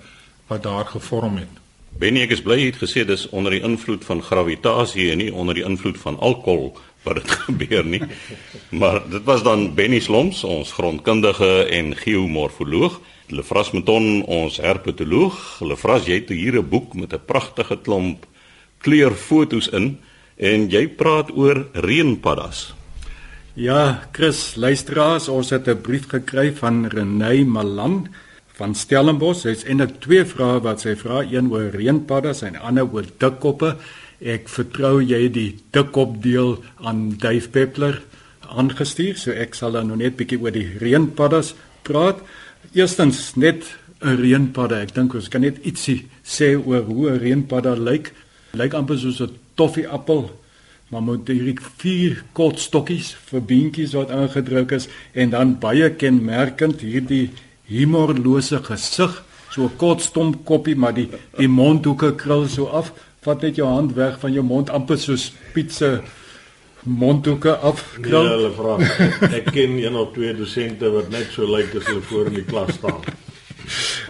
wat 0.48 0.62
daar 0.62 0.86
gevorm 0.86 1.36
het. 1.36 1.67
Benny 1.98 2.20
ek 2.22 2.36
is 2.36 2.42
bly 2.46 2.60
jy 2.60 2.66
het 2.68 2.76
gesê 2.78 3.02
dis 3.02 3.24
onder 3.34 3.50
die 3.50 3.64
invloed 3.66 4.04
van 4.06 4.20
gravitasie 4.22 5.08
en 5.10 5.18
nie 5.18 5.32
onder 5.34 5.56
die 5.58 5.64
invloed 5.66 5.96
van 5.98 6.14
alkohol 6.22 6.76
wat 7.02 7.18
dit 7.18 7.32
gebeur 7.48 7.88
nie. 7.90 8.02
Maar 8.70 9.00
dit 9.10 9.24
was 9.26 9.42
dan 9.42 9.72
Benny 9.74 9.98
Sloms, 9.98 10.44
ons 10.46 10.70
grondkundige 10.76 11.66
en 11.74 11.96
geomorfoloog. 11.98 13.00
Lefras 13.34 13.72
Meton, 13.74 14.22
ons 14.30 14.60
herpetoloog. 14.62 15.58
Lefras, 15.66 16.06
jy 16.06 16.20
het 16.20 16.30
hier 16.30 16.60
'n 16.62 16.68
boek 16.68 16.94
met 16.94 17.12
'n 17.12 17.24
pragtige 17.26 17.76
klomp 17.82 18.26
kleurfoto's 18.78 19.68
in 19.68 19.98
en 20.36 20.70
jy 20.70 20.86
praat 20.88 21.34
oor 21.34 21.66
reënpaddas. 21.72 22.74
Ja, 23.54 24.06
Chris, 24.12 24.54
luisteraars, 24.54 25.28
ons 25.28 25.50
het 25.50 25.66
'n 25.66 25.80
brief 25.82 26.06
gekry 26.06 26.54
van 26.54 26.86
Renée 26.86 27.44
Malan 27.44 28.06
van 28.58 28.74
Stellenbosch. 28.74 29.44
Sy's 29.46 29.64
eintlik 29.64 30.00
twee 30.02 30.26
vrae 30.26 30.58
wat 30.64 30.82
sy 30.82 30.96
vra, 30.98 31.22
een 31.22 31.50
oor 31.52 31.70
reënpaddas 31.74 32.42
en 32.46 32.58
ander 32.58 32.88
oor 32.90 33.06
dikkoppe. 33.22 33.76
Ek 34.18 34.50
vertrou 34.50 34.98
jy 34.98 35.28
die 35.30 35.50
dikkop 35.74 36.18
deel 36.24 36.56
aan 36.82 37.12
Dave 37.22 37.50
Peppler 37.54 38.00
aangestuur, 38.48 39.18
so 39.20 39.34
ek 39.36 39.54
sal 39.54 39.76
dan 39.76 39.90
nou 39.90 39.98
net 40.00 40.16
bietjie 40.18 40.40
oor 40.40 40.54
die 40.54 40.66
reënpaddas 40.80 41.52
praat. 41.86 42.22
Eerstens 42.74 43.36
net 43.36 43.64
'n 44.02 44.16
reënpadda. 44.16 44.82
Ek 44.82 44.94
dink 44.94 45.14
ons 45.14 45.28
kan 45.28 45.40
net 45.40 45.58
ietsie 45.64 46.08
sê 46.24 46.56
oor 46.56 46.82
hoe 46.82 47.10
'n 47.10 47.18
reënpadda 47.18 47.74
lyk. 47.76 48.12
Lyk 48.54 48.74
amper 48.74 48.98
soos 48.98 49.20
'n 49.20 49.36
toffieappel, 49.54 50.30
maar 50.90 51.02
met 51.02 51.28
hierdie 51.28 51.58
vier 51.78 52.22
kort 52.32 52.58
stokkies 52.58 53.14
vir 53.30 53.40
beentjies 53.40 53.92
wat 53.92 54.10
aangedruk 54.10 54.72
is 54.72 54.88
en 55.12 55.30
dan 55.30 55.58
baie 55.58 55.90
kenmerkend 55.90 56.80
hierdie 56.80 57.30
humorlose 57.68 58.60
gesig, 58.64 59.22
so 59.50 59.64
'n 59.64 59.76
kort 59.76 60.00
stomp 60.00 60.44
koppie, 60.44 60.76
maar 60.76 60.94
die 60.94 61.08
die 61.36 61.48
mondhoeke 61.48 62.14
krul 62.14 62.46
so 62.48 62.66
af. 62.66 62.92
Vat 63.20 63.42
net 63.42 63.56
jou 63.56 63.68
hand 63.68 63.94
weg 63.94 64.18
van 64.20 64.32
jou 64.32 64.44
mond 64.44 64.70
amper 64.70 64.98
soos 64.98 65.32
pizza 65.52 66.00
mondhoeke 66.82 67.56
afkrul. 67.56 68.22
Nee, 68.22 68.32
hulle 68.36 68.52
vra. 68.54 68.78
Ek 69.38 69.50
ken 69.52 69.78
een 69.78 69.96
of 69.96 70.12
twee 70.12 70.34
dosente 70.34 70.90
wat 70.90 71.10
net 71.10 71.32
so 71.34 71.46
lyk 71.46 71.74
as 71.74 71.86
hulle 71.86 72.00
voor 72.00 72.26
in 72.26 72.34
die 72.34 72.44
klas 72.44 72.74
staan. 72.78 73.02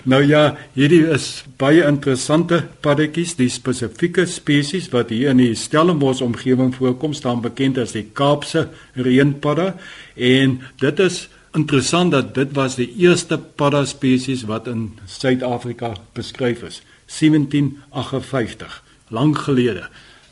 Nou 0.09 0.23
ja, 0.23 0.57
hierdie 0.77 1.03
is 1.11 1.45
baie 1.59 1.83
interessante 1.85 2.61
paddetjies, 2.85 3.35
die 3.39 3.51
spesifieke 3.51 4.27
spesies 4.31 4.87
wat 4.93 5.11
hier 5.11 5.33
in 5.35 5.43
die 5.43 5.55
Stellenbosch 5.59 6.23
omgewing 6.25 6.71
voorkom, 6.77 7.17
staan 7.17 7.43
bekend 7.43 7.81
as 7.83 7.97
die 7.97 8.07
Kaapse 8.15 8.69
reënpadda 8.95 9.73
en 10.15 10.61
dit 10.81 11.03
is 11.03 11.27
interessant 11.59 12.13
dat 12.15 12.35
dit 12.37 12.53
was 12.57 12.77
die 12.79 12.89
eerste 13.03 13.39
padda 13.39 13.85
spesies 13.89 14.45
wat 14.49 14.69
in 14.71 14.93
Suid-Afrika 15.07 15.95
beskryf 16.17 16.63
is, 16.67 16.83
1758, 17.11 18.83
lank 19.15 19.43
gelede. 19.49 19.89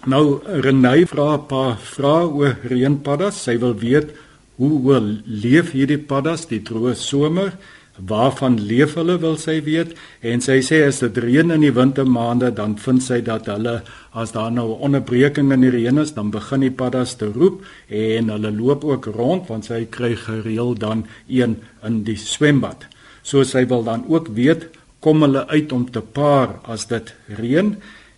Nou 0.06 0.38
Renay 0.62 1.06
vra 1.10 1.34
'n 1.34 1.46
paar 1.46 1.76
vrae 1.78 2.26
oor 2.38 2.56
reënpaddas. 2.62 3.42
Sy 3.42 3.58
wil 3.58 3.74
weet 3.74 4.14
hoe 4.56 4.78
hoe 4.80 5.00
leef 5.24 5.72
hierdie 5.72 5.98
paddas 5.98 6.46
die 6.46 6.60
droë 6.60 6.94
somer? 6.94 7.56
Waarvan 7.96 8.60
leef 8.60 8.94
hulle 8.94 9.18
wil 9.18 9.36
sy 9.40 9.62
weet? 9.64 9.94
En 10.20 10.40
sy 10.44 10.58
sê 10.64 10.82
as 10.84 11.00
dit 11.00 11.18
reën 11.24 11.50
in 11.50 11.64
die 11.64 11.72
wintermaande, 11.72 12.52
dan 12.52 12.76
vind 12.78 13.02
sy 13.02 13.22
dat 13.24 13.48
hulle 13.48 13.82
as 14.12 14.32
daar 14.32 14.52
nou 14.52 14.68
'n 14.74 14.82
onderbreking 14.88 15.52
in 15.52 15.60
die 15.60 15.70
reën 15.70 15.98
is, 15.98 16.12
dan 16.12 16.30
begin 16.30 16.60
die 16.60 16.70
paddas 16.70 17.16
te 17.16 17.26
roep 17.32 17.64
en 17.88 18.28
hulle 18.28 18.50
loop 18.52 18.84
ook 18.84 19.04
rond 19.06 19.48
want 19.48 19.64
sy 19.64 19.86
kry 19.90 20.14
gereeld 20.16 20.80
dan 20.80 21.06
een 21.28 21.56
in 21.82 22.02
die 22.04 22.16
swembad. 22.16 22.86
So 23.22 23.42
sy 23.44 23.66
wil 23.66 23.82
dan 23.82 24.04
ook 24.08 24.28
weet 24.28 24.68
kom 25.00 25.22
hulle 25.22 25.46
uit 25.46 25.72
om 25.72 25.90
te 25.90 26.00
paar 26.00 26.60
as 26.64 26.86
dit 26.86 27.14
reën? 27.28 27.76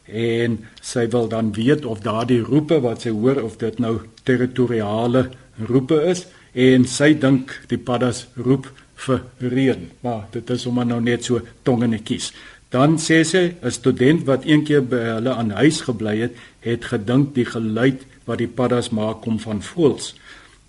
en 0.08 0.56
sy 0.80 1.04
wil 1.12 1.28
dan 1.28 1.52
weet 1.52 1.84
of 1.84 2.00
daardie 2.00 2.40
roepe 2.40 2.80
wat 2.80 3.04
sy 3.04 3.12
hoor 3.12 3.42
of 3.42 3.58
dit 3.60 3.78
nou 3.78 3.98
territoriale 4.24 5.28
roepe 5.68 6.00
is 6.08 6.24
en 6.52 6.86
sy 6.88 7.12
dink 7.20 7.52
die 7.68 7.78
paddas 7.78 8.26
roep 8.36 8.70
vir 9.06 9.20
reën 9.54 9.88
maar 10.06 10.26
dit 10.36 10.50
is 10.54 10.62
sommer 10.66 10.86
nou 10.86 11.00
net 11.00 11.24
so 11.24 11.40
tongenetjies 11.68 12.32
dan 12.74 12.98
sê 13.06 13.22
sy 13.24 13.44
'n 13.62 13.70
student 13.80 14.26
wat 14.30 14.44
eendag 14.44 14.88
by 14.92 15.02
hulle 15.14 15.32
aan 15.34 15.50
huis 15.50 15.80
gebly 15.88 16.16
het 16.24 16.34
het 16.60 16.84
gedink 16.92 17.34
die 17.34 17.48
geluid 17.54 18.06
wat 18.26 18.38
die 18.38 18.54
paddas 18.58 18.90
maak 18.90 19.20
kom 19.24 19.38
van 19.38 19.62
voëls 19.62 20.14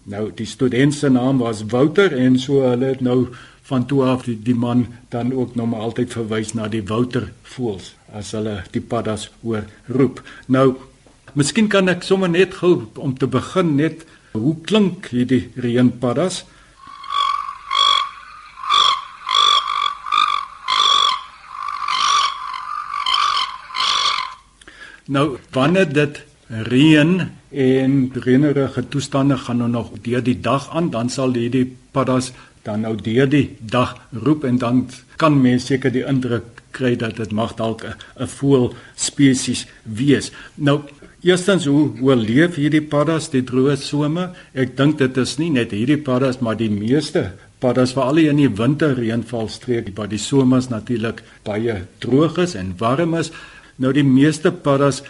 nou 0.04 0.32
die 0.36 0.50
student 0.56 0.94
se 0.94 1.10
naam 1.10 1.38
was 1.38 1.64
Wouter 1.74 2.14
en 2.18 2.40
so 2.40 2.62
hulle 2.70 2.86
het 2.94 3.02
nou 3.02 3.28
van 3.70 3.86
toe 3.86 4.04
af 4.04 4.26
die, 4.26 4.38
die 4.42 4.56
man 4.56 4.88
dan 5.14 5.34
ook 5.34 5.56
nog 5.56 5.70
maar 5.70 5.86
altyd 5.88 6.14
verwys 6.18 6.54
na 6.58 6.68
die 6.68 6.84
Wouter 6.90 7.30
voels 7.54 7.94
as 8.14 8.32
hulle 8.34 8.56
die 8.74 8.82
paddas 8.82 9.28
hoor 9.44 9.68
roep. 9.86 10.22
Nou, 10.48 10.74
miskien 11.38 11.70
kan 11.70 11.92
ek 11.92 12.06
sommer 12.08 12.32
net 12.34 12.58
gou 12.62 12.88
om 12.98 13.14
te 13.18 13.30
begin 13.30 13.76
net 13.78 14.06
hoe 14.34 14.56
klink 14.66 15.12
hierdie 15.14 15.50
reënpaddas? 15.58 16.44
Nou, 25.10 25.40
wanneer 25.52 25.88
dit 25.94 26.22
reën 26.70 27.22
en 27.50 27.94
reënerige 28.14 28.84
toestande 28.94 29.38
gaan 29.38 29.58
nou 29.58 29.70
nog 29.70 29.90
deur 30.06 30.22
die 30.24 30.38
dag 30.40 30.70
aan, 30.70 30.92
dan 30.94 31.10
sal 31.10 31.34
hierdie 31.34 31.66
paddas 31.92 32.30
dan 32.62 32.86
nou 32.86 32.94
deur 32.94 33.30
die 33.30 33.56
dag 33.60 33.96
roep 34.14 34.46
en 34.46 34.60
dan 34.62 34.84
kan 35.18 35.42
mens 35.42 35.66
seker 35.66 35.94
die 35.96 36.06
indruk 36.06 36.62
kry 36.78 36.94
dat 36.96 37.18
dit 37.18 37.34
mag 37.34 37.56
dalk 37.58 37.86
'n 37.86 38.28
voël 38.38 38.74
spesies 38.96 39.66
wees. 39.84 40.32
Nou 40.56 40.80
eerstens 41.22 41.66
hoe 41.66 41.90
hoe 42.00 42.16
leef 42.16 42.56
hierdie 42.56 42.86
paddas 42.86 43.30
die 43.30 43.44
droë 43.44 43.76
somer? 43.76 44.30
Ek 44.54 44.78
dink 44.78 44.98
dit 44.98 45.18
is 45.18 45.38
nie 45.38 45.50
net 45.50 45.72
hierdie 45.72 45.98
paddas 45.98 46.40
maar 46.40 46.58
die 46.58 46.70
meeste 46.70 47.32
paddas 47.60 47.94
veral 47.94 48.18
in 48.18 48.36
die 48.36 48.50
winterreënvalstreek 48.50 49.90
waar 49.96 50.08
die 50.08 50.22
somers 50.22 50.70
natuurlik 50.70 51.24
baie 51.44 51.82
droog 51.98 52.38
is 52.38 52.56
en 52.56 52.76
warm 52.78 53.16
is. 53.16 53.32
Nou 53.80 53.94
die 53.96 54.04
meeste 54.04 54.52
paddas 54.52 55.02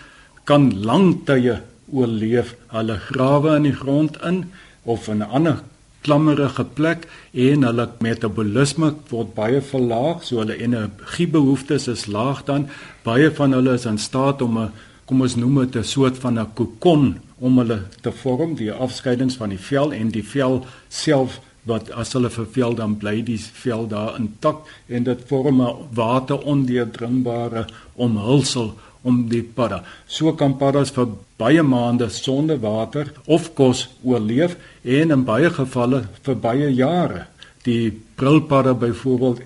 kan 0.46 0.70
lang 0.86 1.26
tye 1.26 1.60
oorleef. 1.90 2.54
Hulle 2.70 3.00
grawe 3.02 3.56
in 3.58 3.66
die 3.70 3.76
grond 3.76 4.20
in 4.26 4.46
of 4.86 5.08
in 5.08 5.22
'n 5.24 5.30
ander 5.30 5.64
klammerige 6.02 6.64
plek 6.64 7.08
en 7.34 7.64
hulle 7.64 7.88
metabolisme 8.00 8.94
word 9.10 9.34
baie 9.36 9.62
verlaag, 9.62 10.24
so 10.24 10.40
hulle 10.40 10.56
energiebehoeftes 10.58 11.88
is 11.88 12.06
laag 12.08 12.46
dan. 12.46 12.70
Baie 13.04 13.32
van 13.32 13.54
hulle 13.54 13.74
is 13.74 13.86
in 13.86 13.98
staat 13.98 14.42
om 14.42 14.58
'n 14.58 14.72
kom 15.06 15.22
ons 15.22 15.36
noem 15.36 15.60
dit 15.66 15.76
'n 15.76 15.84
soort 15.84 16.18
van 16.18 16.40
'n 16.40 16.54
kokon 16.54 17.18
om 17.40 17.58
hulle 17.58 17.80
te 18.02 18.12
vorm, 18.12 18.56
die 18.56 18.72
afskeidings 18.72 19.36
van 19.36 19.50
die 19.50 19.64
vel 19.70 19.92
en 19.92 20.10
die 20.10 20.24
vel 20.24 20.66
self 20.90 21.40
wat 21.70 21.92
as 21.92 22.14
hulle 22.18 22.32
vervel 22.34 22.76
dan 22.76 22.98
bly 23.02 23.22
die 23.26 23.40
vel 23.64 23.88
daar 23.88 24.18
intak 24.20 24.66
en 24.88 25.04
dit 25.08 25.26
vorm 25.30 25.62
'n 25.62 25.90
waterondeurdringbare 25.96 27.66
omhulsel 27.96 28.74
om 29.02 29.28
die 29.30 29.44
padda. 29.44 29.84
So 30.08 30.34
kan 30.34 30.58
paddas 30.58 30.92
vir 30.92 31.08
baie 31.40 31.64
maande 31.64 32.10
sonder 32.10 32.60
water 32.60 33.14
of 33.28 33.54
kos 33.56 33.88
oorleef 34.04 34.58
en 34.84 35.12
in 35.12 35.24
baie 35.24 35.50
gevalle 35.50 36.08
vir 36.26 36.36
baie 36.36 36.70
jare. 36.76 37.28
Die 37.64 37.92
brilpadda 38.16 38.74
byvoorbeeld 38.74 39.42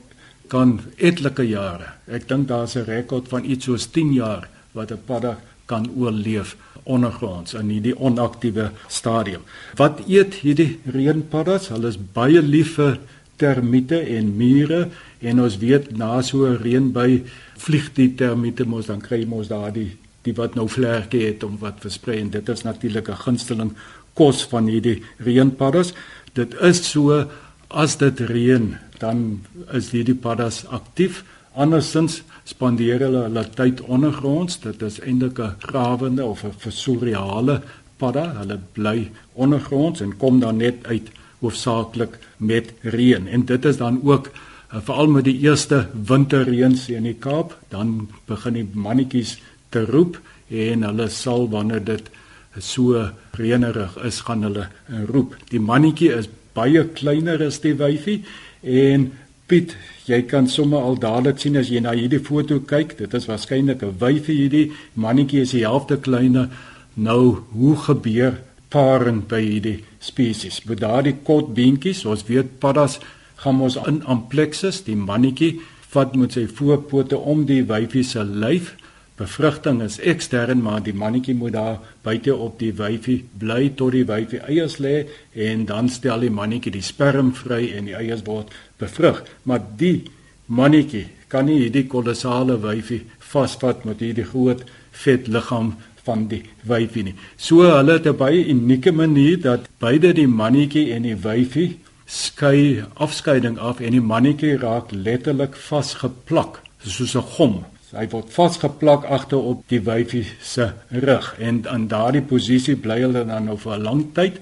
kan 0.48 0.80
etlike 0.98 1.46
jare. 1.48 1.94
Ek 2.08 2.28
dink 2.28 2.48
daar's 2.48 2.76
'n 2.76 2.86
rekord 2.86 3.28
van 3.28 3.46
iets 3.46 3.66
soos 3.66 3.88
10 3.88 4.14
jaar 4.14 4.50
wat 4.74 4.92
'n 4.92 5.02
padda 5.06 5.38
kan 5.66 5.88
oorleef 5.96 6.56
ondergronds 6.84 7.54
in 7.54 7.70
hierdie 7.72 7.96
onaktiewe 7.96 8.72
stadium. 8.88 9.42
Wat 9.80 10.04
eet 10.08 10.42
hierdie 10.44 10.80
reënpaddas? 10.86 11.70
Hulle 11.72 11.94
is 11.94 11.98
baie 11.98 12.42
lief 12.42 12.76
vir 12.80 13.00
termiete 13.40 14.00
en 14.18 14.30
mure 14.38 14.88
en 15.24 15.40
ons 15.40 15.58
weet 15.58 15.92
na 15.98 16.22
so 16.22 16.46
'n 16.46 16.62
reënby 16.62 17.24
vlieg 17.58 17.94
die 17.94 18.12
termiete 18.16 18.66
mos 18.66 18.86
dan 18.86 19.02
kry 19.02 19.26
mos 19.26 19.48
daardie 19.48 19.98
die 20.24 20.34
wat 20.34 20.56
nou 20.56 20.68
vlerke 20.68 21.18
het 21.18 21.44
om 21.44 21.58
wat 21.60 21.82
versprei 21.84 22.20
en 22.20 22.30
dit 22.30 22.50
is 22.50 22.64
natuurlik 22.64 23.10
'n 23.10 23.24
gunsteling 23.26 23.72
kos 24.14 24.44
van 24.46 24.68
hierdie 24.68 25.02
reënpaddas. 25.18 25.94
Dit 26.34 26.54
is 26.62 26.84
so 26.92 27.26
as 27.70 27.98
dit 27.98 28.20
reën, 28.20 28.78
dan 29.00 29.42
is 29.74 29.92
hierdie 29.92 30.16
paddas 30.16 30.66
aktief. 30.70 31.24
Andersins 31.54 32.22
spandeer 32.50 33.04
hulle 33.06 33.28
hulle 33.28 33.44
tyd 33.56 33.82
ondergronds. 33.86 34.60
Dit 34.64 34.82
is 34.82 35.00
eintlik 35.00 35.40
'n 35.40 35.56
grawende 35.60 36.26
of 36.26 36.44
'n 36.44 36.54
versoriale 36.58 37.62
padda. 37.98 38.26
Hulle 38.42 38.60
bly 38.74 39.12
ondergronds 39.34 40.02
en 40.02 40.18
kom 40.18 40.40
dan 40.40 40.58
net 40.58 40.86
uit 40.88 41.12
hoofsaaklik 41.40 42.18
met 42.38 42.74
reën. 42.82 43.28
En 43.28 43.46
dit 43.46 43.66
is 43.66 43.78
dan 43.78 44.00
ook 44.04 44.28
uh, 44.28 44.80
veral 44.82 45.08
met 45.08 45.24
die 45.24 45.40
eerste 45.40 45.88
winterreëns 45.94 46.90
in 46.90 47.04
die 47.04 47.18
Kaap, 47.20 47.58
dan 47.70 48.10
begin 48.26 48.54
die 48.54 48.70
mannetjies 48.74 49.38
te 49.70 49.86
roep 49.86 50.20
en 50.50 50.84
hulle 50.84 51.10
sal 51.10 51.50
wanneer 51.50 51.84
dit 51.84 52.10
so 52.58 53.10
reënerig 53.32 53.98
is 54.06 54.22
gaan 54.22 54.44
hulle 54.44 54.68
roep. 55.10 55.36
Die 55.50 55.62
mannetjie 55.62 56.14
is 56.14 56.30
baie 56.54 56.86
kleiner 56.94 57.42
as 57.42 57.60
die 57.64 57.74
wyfie 57.74 58.24
en 58.62 59.12
Piet, 59.48 59.74
jy 60.08 60.22
kan 60.32 60.48
sommer 60.48 60.86
al 60.88 60.96
dadelik 61.04 61.42
sien 61.42 61.60
as 61.60 61.68
jy 61.72 61.82
na 61.84 61.92
hierdie 61.98 62.22
foto 62.24 62.62
kyk, 62.68 62.96
dit 63.00 63.14
is 63.14 63.28
waarskynlik 63.28 63.84
'n 63.84 63.98
wyfie 64.00 64.38
hierdie 64.38 64.72
mannetjie 64.96 65.42
is 65.42 65.52
die 65.52 65.66
helfte 65.68 65.98
kleiner. 65.98 66.50
Nou, 66.96 67.44
hoe 67.52 67.76
gebeur 67.76 68.40
paring 68.70 69.28
by 69.28 69.42
hierdie 69.42 69.84
spesies? 70.00 70.64
Met 70.66 70.80
daardie 70.80 71.16
kort 71.24 71.54
beentjies, 71.54 72.06
ons 72.06 72.24
weet 72.28 72.60
paddas 72.60 73.00
gaan 73.36 73.62
ons 73.62 73.76
in 73.88 74.04
amplexus, 74.06 74.84
die 74.84 74.96
mannetjie 74.96 75.60
vat 75.94 76.16
met 76.16 76.32
sy 76.32 76.48
voorpote 76.48 77.18
om 77.18 77.46
die 77.46 77.64
wyfie 77.64 78.04
se 78.04 78.24
lyf 78.24 78.76
Bevrugting 79.24 79.82
is 79.82 80.02
ekstern, 80.04 80.60
maar 80.62 80.82
die 80.84 80.94
mannetjie 80.94 81.36
moet 81.36 81.54
daar 81.56 81.78
buite 82.04 82.34
op 82.36 82.58
die 82.60 82.74
wyfie 82.76 83.22
bly 83.40 83.70
tot 83.80 83.94
die 83.96 84.04
wyfie 84.10 84.42
eiers 84.52 84.82
lê 84.84 85.06
en 85.46 85.64
dan 85.70 85.88
stel 85.88 86.26
die 86.26 86.32
mannetjie 86.34 86.74
die 86.76 86.84
sperm 86.84 87.30
vry 87.38 87.70
en 87.78 87.88
die 87.88 87.96
eiers 87.96 88.26
word 88.28 88.52
bevrug. 88.84 89.22
Maar 89.48 89.64
die 89.80 90.10
mannetjie 90.52 91.06
kan 91.32 91.48
nie 91.48 91.62
hierdie 91.62 91.86
kolossale 91.88 92.60
wyfie 92.66 93.00
vasvat 93.32 93.88
met 93.88 94.04
hierdie 94.04 94.28
groot 94.28 94.68
vet 95.06 95.32
liggaam 95.32 95.72
van 96.04 96.28
die 96.28 96.44
wyfie 96.68 97.08
nie. 97.08 97.18
So 97.38 97.64
hulle 97.64 98.00
het 98.02 98.08
'n 98.12 98.20
baie 98.20 98.44
unieke 98.44 98.92
manier 98.92 99.40
dat 99.40 99.70
beide 99.80 100.14
die 100.14 100.28
mannetjie 100.28 100.92
en 100.92 101.04
die 101.04 101.16
wyfie 101.16 101.78
skei 102.06 102.84
afskeiding 102.96 103.58
af 103.58 103.80
en 103.80 103.92
die 103.92 104.08
mannetjie 104.14 104.58
raak 104.58 104.92
letterlik 104.92 105.56
vasgeplak 105.56 106.60
soos 106.84 107.16
'n 107.16 107.30
gom 107.38 107.64
Hy 107.94 108.08
word 108.10 108.32
vasgeplak 108.34 109.04
agter 109.06 109.38
op 109.38 109.68
die 109.70 109.78
wyfie 109.86 110.24
se 110.42 110.72
rug 110.90 111.28
en 111.38 111.60
in 111.70 111.84
daardie 111.92 112.24
posisie 112.26 112.74
bly 112.82 112.96
hulle 113.04 113.22
dan 113.30 113.46
nou 113.46 113.58
vir 113.58 113.74
'n 113.76 113.84
lang 113.84 114.02
tyd. 114.16 114.40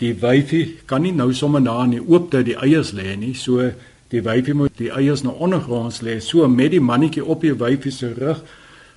Die 0.00 0.14
wyfie 0.14 0.78
kan 0.86 1.02
nie 1.02 1.12
nou 1.12 1.32
sommer 1.32 1.60
na 1.60 1.84
in 1.84 1.90
die 1.90 2.02
oop 2.02 2.30
tyd 2.30 2.46
die 2.46 2.56
eiers 2.58 2.90
lê 2.92 3.14
nie. 3.16 3.34
So 3.34 3.70
die 4.10 4.22
wyfie 4.22 4.54
moet 4.54 4.76
die 4.76 4.90
eiers 4.90 5.22
nou 5.22 5.34
ondergronds 5.38 6.00
lê. 6.02 6.18
So 6.20 6.48
met 6.48 6.70
die 6.70 6.80
mannetjie 6.80 7.24
op 7.24 7.40
die 7.40 7.54
wyfie 7.54 7.92
se 7.92 8.12
rug 8.18 8.42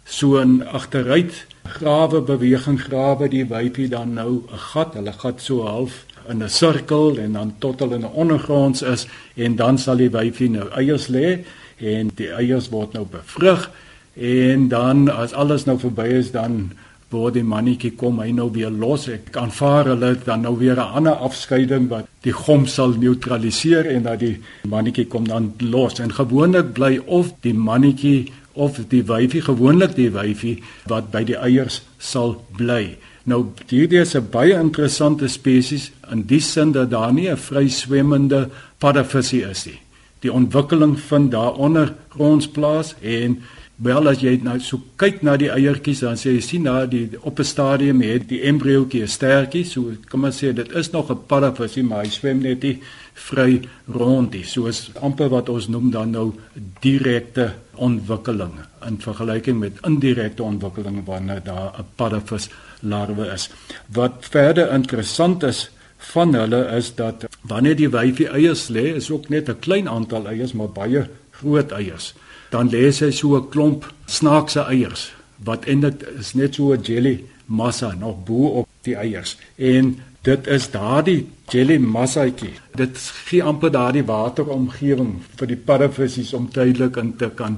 so 0.06 0.40
'n 0.40 0.64
agteruit 0.64 1.46
grawe 1.64 2.22
beweging 2.22 2.82
grawe 2.82 3.30
die 3.30 3.46
wyfie 3.46 3.88
dan 3.90 4.14
nou 4.14 4.42
'n 4.52 4.58
gat. 4.58 4.94
Hulle 4.94 5.14
gat 5.14 5.42
so 5.42 5.62
half 5.62 6.06
in 6.28 6.42
'n 6.44 6.50
sirkel 6.50 7.18
en 7.18 7.34
dan 7.34 7.56
tot 7.60 7.80
hulle 7.80 7.96
in 7.96 8.06
'n 8.06 8.14
ondergronds 8.14 8.82
is 8.82 9.08
en 9.36 9.56
dan 9.56 9.78
sal 9.78 9.98
die 9.98 10.10
wyfie 10.10 10.50
nou 10.50 10.70
eiers 10.70 11.08
lê 11.08 11.46
en 11.78 12.12
die 12.16 12.32
eiers 12.32 12.70
word 12.70 12.94
nou 12.94 13.06
bevrug 13.06 13.70
En 14.14 14.68
dan 14.68 15.10
as 15.10 15.34
alles 15.34 15.66
nou 15.66 15.80
verby 15.80 16.08
is 16.20 16.32
dan 16.32 16.72
word 17.12 17.36
die 17.36 17.44
mannetjie 17.44 17.92
kom 18.00 18.20
hy 18.24 18.32
nou 18.36 18.48
weer 18.56 18.72
los. 18.72 19.08
Ek 19.12 19.36
aanvaar 19.40 19.92
hulle 19.92 20.16
dan 20.26 20.42
nou 20.48 20.56
weer 20.58 20.80
'n 20.80 20.94
ander 21.00 21.14
afskeiding 21.14 21.90
wat 21.90 22.08
die 22.24 22.34
gom 22.34 22.66
sal 22.66 22.96
neutraliseer 22.96 23.86
en 23.86 24.04
dat 24.04 24.20
die 24.20 24.40
mannetjie 24.68 25.08
kom 25.08 25.28
dan 25.28 25.54
los. 25.60 26.00
En 26.00 26.12
gewoonlik 26.12 26.74
bly 26.74 27.02
of 27.06 27.34
die 27.42 27.54
mannetjie 27.54 28.32
of 28.54 28.80
die 28.88 29.04
wyfie 29.04 29.42
gewoonlik 29.42 29.96
die 29.96 30.10
wyfie 30.12 30.64
wat 30.88 31.12
by 31.12 31.24
die 31.24 31.38
eiers 31.38 31.82
sal 31.98 32.44
bly. 32.58 32.98
Nou 33.24 33.46
hierdie 33.70 34.02
is 34.02 34.16
'n 34.16 34.30
baie 34.32 34.54
interessante 34.54 35.28
spesies 35.28 35.92
in 36.12 36.24
die 36.24 36.40
sin 36.40 36.72
dat 36.72 36.90
daar 36.90 37.14
nie 37.14 37.30
'n 37.30 37.38
vryswemmende 37.38 38.50
paddavisie 38.80 39.44
is 39.50 39.66
nie. 39.66 39.80
Die 40.20 40.34
ontwikkeling 40.34 41.00
vind 41.00 41.32
daaronder 41.32 41.94
gronds 42.10 42.48
plaas 42.48 42.96
en 43.02 43.42
Wel 43.82 44.12
as 44.12 44.20
jy 44.22 44.36
nou 44.46 44.60
so 44.62 44.78
kyk 45.02 45.24
na 45.26 45.34
die 45.42 45.48
eiertjies 45.50 46.04
dan 46.04 46.20
sê 46.20 46.36
jy 46.36 46.42
sien 46.46 46.68
na 46.68 46.86
die 46.86 47.18
op 47.26 47.40
'n 47.40 47.44
stadium 47.44 48.02
het 48.06 48.28
die 48.30 48.44
embriootjie 48.46 49.02
'n 49.02 49.08
stertjie 49.08 49.66
so 49.66 49.96
kom 50.10 50.26
ons 50.26 50.44
sê 50.44 50.54
dit 50.54 50.70
is 50.72 50.92
nog 50.92 51.10
'n 51.10 51.26
paravisie 51.28 51.84
maar 51.84 52.04
hy 52.04 52.10
swem 52.10 52.42
net 52.42 52.62
nie 52.62 52.80
vry 53.14 53.62
rondie 53.88 54.44
soos 54.44 54.92
amper 55.02 55.30
wat 55.30 55.50
ons 55.50 55.68
noem 55.68 55.90
dan 55.92 56.12
nou 56.12 56.34
direkte 56.82 57.54
ontwikkeling 57.76 58.54
in 58.88 58.98
vergelyking 59.02 59.60
met 59.60 59.74
indirekte 59.84 60.44
ontwikkeling 60.44 61.06
wanneer 61.06 61.42
daar 61.44 61.74
'n 61.80 61.86
paravis 61.96 62.50
larwe 62.82 63.34
is. 63.34 63.50
Wat 63.92 64.14
verder 64.20 64.72
interessant 64.72 65.44
is 65.44 65.72
van 65.98 66.34
hulle 66.34 66.66
is 66.78 66.96
dat 66.96 67.26
wanneer 67.42 67.76
die 67.76 67.90
wyfie 67.90 68.28
eiers 68.28 68.70
lê 68.70 68.96
is 68.96 69.12
ook 69.12 69.30
net 69.30 69.50
'n 69.50 69.60
klein 69.60 69.90
aantal 69.90 70.28
eiers 70.28 70.54
maar 70.54 70.70
baie 70.70 71.08
groot 71.32 71.72
eiers 71.72 72.14
dan 72.52 72.70
lê 72.70 72.92
sy 72.92 73.12
so 73.12 73.36
'n 73.38 73.50
klomp 73.50 73.86
snaakse 74.08 74.62
eiers 74.68 75.12
wat 75.46 75.66
eintlik 75.66 76.04
is 76.20 76.34
net 76.34 76.56
so 76.56 76.74
'n 76.74 76.84
jelly 76.84 77.24
massa 77.46 77.94
nog 78.00 78.24
bo 78.26 78.48
op 78.60 78.68
die 78.82 78.96
eiers. 78.96 79.38
En 79.56 80.00
dit 80.22 80.48
is 80.48 80.70
daardie 80.72 81.28
jelly 81.50 81.78
massaetjie 81.78 82.54
dit 82.78 82.98
gee 83.28 83.44
amper 83.44 83.72
daardie 83.74 84.06
wateromgewing 84.06 85.16
vir 85.40 85.48
die 85.48 85.62
paddevisies 85.70 86.34
om 86.34 86.50
tydelik 86.50 86.98
in 87.02 87.16
te 87.18 87.30
kan 87.36 87.58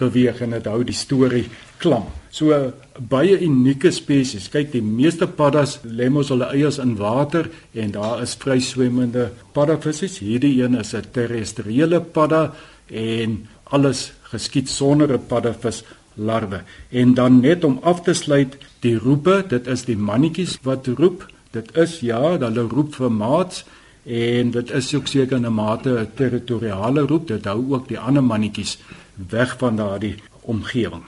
beweeg 0.00 0.40
en 0.40 0.56
dit 0.56 0.66
hou 0.70 0.80
die 0.84 0.96
storie 0.96 1.44
klam. 1.78 2.06
So 2.30 2.56
baie 3.10 3.36
unieke 3.44 3.90
spesies. 3.92 4.48
Kyk 4.52 4.72
die 4.72 4.84
meeste 4.84 5.26
paddas 5.26 5.78
lê 5.84 6.08
mos 6.08 6.30
hulle 6.32 6.48
eiers 6.54 6.80
in 6.82 6.96
water 6.96 7.50
en 7.74 7.92
daar 7.96 8.22
is 8.24 8.36
vryswemmende 8.40 9.30
paddevisies 9.52 10.20
hierdie 10.24 10.62
een 10.62 10.78
is 10.80 10.94
'n 10.94 11.10
terrestriële 11.12 12.00
padda 12.00 12.54
en 12.90 13.46
alles 13.70 14.12
geskied 14.30 14.68
sonder 14.68 15.12
'n 15.12 15.26
paddevis 15.26 15.82
larwe. 16.14 16.62
En 16.90 17.14
dan 17.14 17.40
net 17.40 17.64
om 17.64 17.78
af 17.82 18.02
te 18.02 18.14
sluit, 18.14 18.56
die 18.80 18.98
roepe, 18.98 19.44
dit 19.48 19.66
is 19.66 19.84
die 19.84 19.96
mannetjies 19.96 20.58
wat 20.62 20.86
roep. 20.86 21.26
Dit 21.50 21.76
is 21.76 22.00
ja, 22.00 22.20
hulle 22.38 22.66
roep 22.70 22.94
vir 22.94 23.12
maats 23.12 23.64
en 24.04 24.50
dit 24.50 24.70
is 24.70 24.94
ook 24.94 25.06
seker 25.06 25.40
'n 25.40 25.52
mate 25.52 25.90
'n 25.90 26.10
territoriale 26.14 27.00
roep. 27.00 27.26
Dit 27.28 27.44
hou 27.44 27.72
ook 27.72 27.88
die 27.88 27.98
ander 27.98 28.24
mannetjies 28.24 28.78
weg 29.28 29.58
van 29.58 29.76
daardie 29.76 30.16
omgewing. 30.40 31.04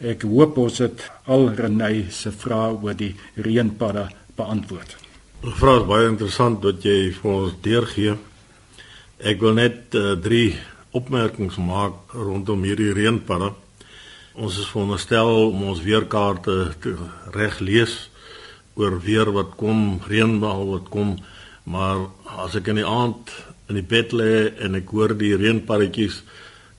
Ek 0.00 0.22
hoop 0.22 0.56
ons 0.58 0.78
het 0.78 1.10
al 1.24 1.54
Renay 1.54 2.06
se 2.10 2.32
vrae 2.32 2.74
oor 2.82 2.94
die 2.94 3.14
reënpadda 3.34 4.10
beantwoord. 4.34 4.96
Die 5.42 5.54
vraag 5.54 5.80
is 5.80 5.86
baie 5.86 6.08
interessant 6.08 6.62
wat 6.62 6.82
jy 6.82 7.12
vir 7.12 7.30
ons 7.30 7.54
deurgee. 7.60 8.16
Ek 9.18 9.40
wil 9.40 9.54
net 9.54 9.94
uh, 9.94 10.12
drie 10.18 10.56
opmerkings 10.92 11.56
maak 11.56 12.12
rondom 12.12 12.64
hierdie 12.66 12.92
reënpanne. 12.92 13.52
Ons 14.36 14.58
is 14.60 14.68
veronderstel 14.72 15.30
om 15.48 15.62
ons 15.72 15.80
weerkaarte 15.84 16.56
te 16.80 16.92
reg 17.34 17.60
lees 17.64 17.94
oor 18.76 18.98
weer 19.04 19.28
wat 19.32 19.56
kom, 19.60 20.00
reënbal 20.08 20.64
wat 20.70 20.88
kom, 20.92 21.16
maar 21.68 22.06
as 22.44 22.56
ek 22.56 22.70
in 22.72 22.80
die 22.80 22.88
aand 22.88 23.32
in 23.68 23.76
die 23.80 23.88
bed 23.88 24.12
lê 24.16 24.32
en 24.64 24.76
ek 24.80 24.92
hoor 24.92 25.14
die 25.16 25.34
reënparretjies, 25.36 26.22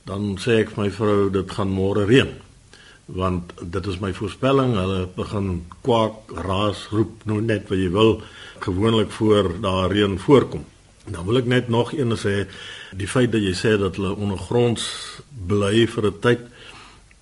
dan 0.09 0.33
sê 0.41 0.63
ek 0.63 0.73
vir 0.73 0.83
my 0.83 0.89
vrou 0.93 1.29
dit 1.33 1.53
gaan 1.57 1.71
môre 1.73 2.05
reën. 2.09 2.33
Want 3.13 3.53
dit 3.61 3.87
is 3.91 4.01
my 4.01 4.11
voorspelling, 4.15 4.75
hulle 4.77 5.05
begin 5.15 5.63
kwak, 5.85 6.33
raas, 6.45 6.87
roep, 6.93 7.23
nou 7.29 7.39
net 7.41 7.69
wat 7.69 7.81
jy 7.81 7.89
wil, 7.93 8.15
gewoonlik 8.63 9.11
voor 9.17 9.55
daar 9.63 9.93
reën 9.93 10.17
voorkom. 10.21 10.65
Dan 11.05 11.25
wil 11.25 11.37
ek 11.37 11.45
net 11.51 11.67
nog 11.67 11.91
een 11.93 12.15
sê, 12.17 12.45
die 12.95 13.07
feit 13.07 13.31
dat 13.31 13.41
jy 13.43 13.53
sê 13.57 13.75
dat 13.79 13.97
hulle 13.99 14.15
ondergronds 14.15 14.85
bly 15.47 15.87
vir 15.87 16.05
'n 16.07 16.19
tyd. 16.19 16.41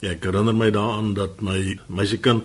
Ek 0.02 0.24
herinner 0.24 0.54
my 0.54 0.70
daaraan 0.70 1.14
dat 1.14 1.42
my 1.42 1.80
meisiekind 1.88 2.44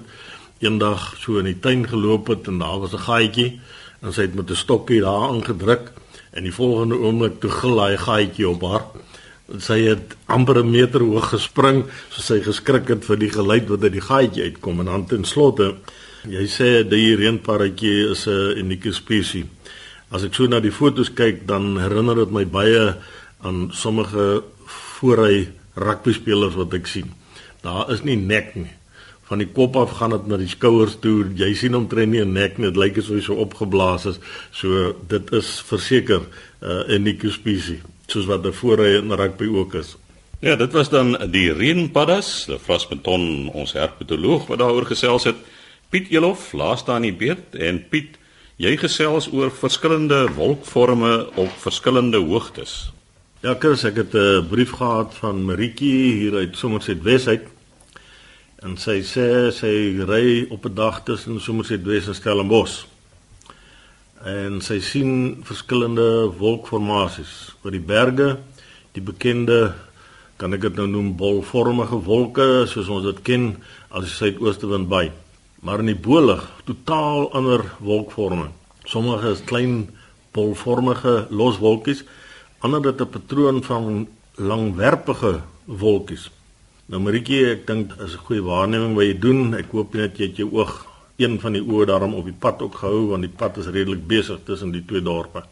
eendag 0.61 1.16
so 1.20 1.38
in 1.38 1.44
die 1.44 1.61
tuin 1.61 1.85
geloop 1.88 2.29
het 2.29 2.49
en 2.49 2.59
daar 2.59 2.81
was 2.81 2.94
'n 2.94 3.05
gaatjie 3.09 3.61
en 4.03 4.12
sy 4.12 4.22
het 4.22 4.35
met 4.35 4.51
'n 4.51 4.55
stokkie 4.55 5.01
daar 5.01 5.29
aangedruk 5.29 5.92
en 6.33 6.42
die 6.42 6.53
volgende 6.53 6.96
oomblik 6.96 7.40
toe 7.40 7.51
hy 7.51 7.96
gaatjie 7.96 8.49
op 8.49 8.62
haar 8.62 8.85
Sy 9.59 9.87
het 9.87 10.16
amper 10.27 10.59
'n 10.59 10.70
meter 10.70 11.01
hoog 11.01 11.29
gespring, 11.29 11.85
so 12.11 12.20
sy 12.20 12.40
geskrik 12.42 12.88
het 12.88 13.05
vir 13.05 13.16
die 13.16 13.31
geluid 13.31 13.68
wat 13.68 13.83
uit 13.83 13.92
die 13.92 14.01
gaatjie 14.01 14.42
uitkom 14.42 14.81
en 14.81 14.87
dan 14.87 15.07
ten 15.07 15.25
slotte 15.25 15.77
jy 16.27 16.46
sê 16.51 16.88
die 16.88 17.14
reënparretjie 17.14 18.11
is 18.11 18.27
'n 18.27 18.59
unieke 18.59 18.92
spesies. 18.92 19.46
As 20.11 20.23
ek 20.23 20.35
so 20.35 20.47
na 20.47 20.61
die 20.62 20.75
foto's 20.75 21.11
kyk, 21.11 21.47
dan 21.47 21.77
herinner 21.83 22.14
dit 22.14 22.33
my 22.35 22.45
baie 22.47 22.95
aan 23.42 23.71
sommige 23.75 24.45
voorry 24.99 25.49
rugby 25.75 26.14
spelers 26.14 26.55
wat 26.55 26.75
ek 26.79 26.87
sien. 26.87 27.11
Daar 27.62 27.90
is 27.92 28.05
nie 28.07 28.16
nek 28.16 28.55
nie. 28.55 28.71
Van 29.27 29.42
die 29.42 29.49
kop 29.51 29.75
af 29.77 29.97
gaan 29.99 30.14
dit 30.14 30.29
na 30.31 30.38
die 30.38 30.51
skouers 30.51 31.01
toe. 31.03 31.27
Jy 31.35 31.51
sien 31.59 31.75
omtrent 31.75 32.12
nie 32.12 32.23
'n 32.23 32.33
nek 32.33 32.59
nie. 32.59 32.71
Dit 32.71 32.77
lyk 32.77 32.99
asof 32.99 33.16
hy 33.19 33.23
so 33.23 33.35
opgeblaas 33.35 34.07
is. 34.07 34.19
So 34.53 34.95
dit 35.09 35.33
is 35.33 35.61
verseker 35.61 36.21
'n 36.21 36.27
uh, 36.62 36.95
unieke 36.95 37.31
spesies 37.31 37.83
soos 38.07 38.27
wat 38.27 38.47
voor 38.55 38.79
hy 38.79 38.99
in 39.01 39.12
rugby 39.12 39.47
ook 39.47 39.75
is. 39.75 39.97
Ja, 40.40 40.57
dit 40.57 40.73
was 40.73 40.88
dan 40.88 41.16
die 41.33 41.53
reënpaddas, 41.53 42.47
Lefras 42.47 42.87
Beton, 42.88 43.49
ons 43.49 43.73
herpetoloog 43.73 44.47
wat 44.47 44.59
daaroor 44.59 44.87
gesels 44.87 45.25
het. 45.25 45.37
Piet 45.90 46.11
Elof, 46.12 46.53
laaste 46.53 46.92
aan 46.92 47.03
die 47.03 47.14
beurt 47.14 47.55
en 47.55 47.81
Piet, 47.88 48.19
jy 48.57 48.77
gesels 48.81 49.29
oor 49.33 49.51
verskillende 49.53 50.27
wolkvorme 50.37 51.27
op 51.37 51.53
verskillende 51.61 52.19
hoogtes. 52.25 52.90
Ja, 53.45 53.55
Chris, 53.59 53.85
ek 53.85 53.97
het 53.97 54.14
'n 54.14 54.49
brief 54.49 54.73
gehad 54.73 55.14
van 55.14 55.45
Maritjie 55.45 56.12
hier 56.16 56.35
uit 56.35 56.57
Somerset 56.57 57.03
Wes 57.03 57.29
uit. 57.29 57.47
En 58.62 58.77
sy 58.77 59.03
sê 59.03 59.53
sy 59.53 60.03
ry 60.09 60.47
op 60.51 60.64
'n 60.64 60.75
dag 60.75 61.03
tussen 61.05 61.40
Somerset 61.40 61.85
Wes 61.85 62.07
en 62.07 62.14
Stellenbosch 62.14 62.87
en 64.27 64.61
sy 64.64 64.81
sien 64.81 65.42
verskillende 65.47 66.33
wolkformasies 66.40 67.53
oor 67.62 67.75
die 67.75 67.83
berge, 67.83 68.37
die 68.97 69.05
bekende 69.05 69.75
kan 70.40 70.55
ek 70.57 70.66
dit 70.66 70.81
nou 70.81 70.87
noem 70.90 71.12
bolvormige 71.16 72.01
wolke 72.05 72.66
soos 72.66 72.88
ons 72.92 73.07
dit 73.07 73.23
ken 73.23 73.47
as 73.90 74.09
die 74.09 74.14
suidooste 74.14 74.66
wind 74.66 74.88
by. 74.90 75.05
Maar 75.66 75.83
in 75.83 75.88
die 75.90 75.98
bolig 75.98 76.44
totaal 76.62 77.24
ander 77.35 77.64
wolkvorme. 77.83 78.52
Sommige 78.87 79.33
is 79.35 79.40
klein 79.48 79.88
bolvormige 80.37 81.26
loswolkies, 81.35 82.05
ander 82.62 82.83
dit 82.83 83.00
'n 83.00 83.11
patroon 83.11 83.62
van 83.62 84.07
langwerpige 84.37 85.40
wolkies. 85.64 86.31
Nou 86.87 87.02
Maritjie, 87.02 87.50
ek 87.50 87.66
dink 87.66 87.92
is 87.98 88.14
'n 88.14 88.24
goeie 88.26 88.42
waarneming 88.42 88.94
wat 88.94 89.05
jy 89.05 89.18
doen. 89.18 89.55
Ek 89.55 89.70
hoop 89.72 89.94
net 89.94 90.18
jy 90.18 90.26
het 90.26 90.37
jou 90.37 90.52
oog 90.52 90.87
een 91.16 91.40
van 91.40 91.52
die 91.52 91.62
oë 91.62 91.87
daarom 91.87 92.14
op 92.14 92.24
die 92.24 92.38
pad 92.38 92.62
ook 92.62 92.74
gehou 92.74 93.07
want 93.09 93.22
die 93.22 93.37
pad 93.37 93.57
is 93.57 93.66
redelik 93.66 94.07
besig 94.07 94.38
tussen 94.44 94.70
die 94.70 94.85
twee 94.85 95.02
dorpe. 95.02 95.42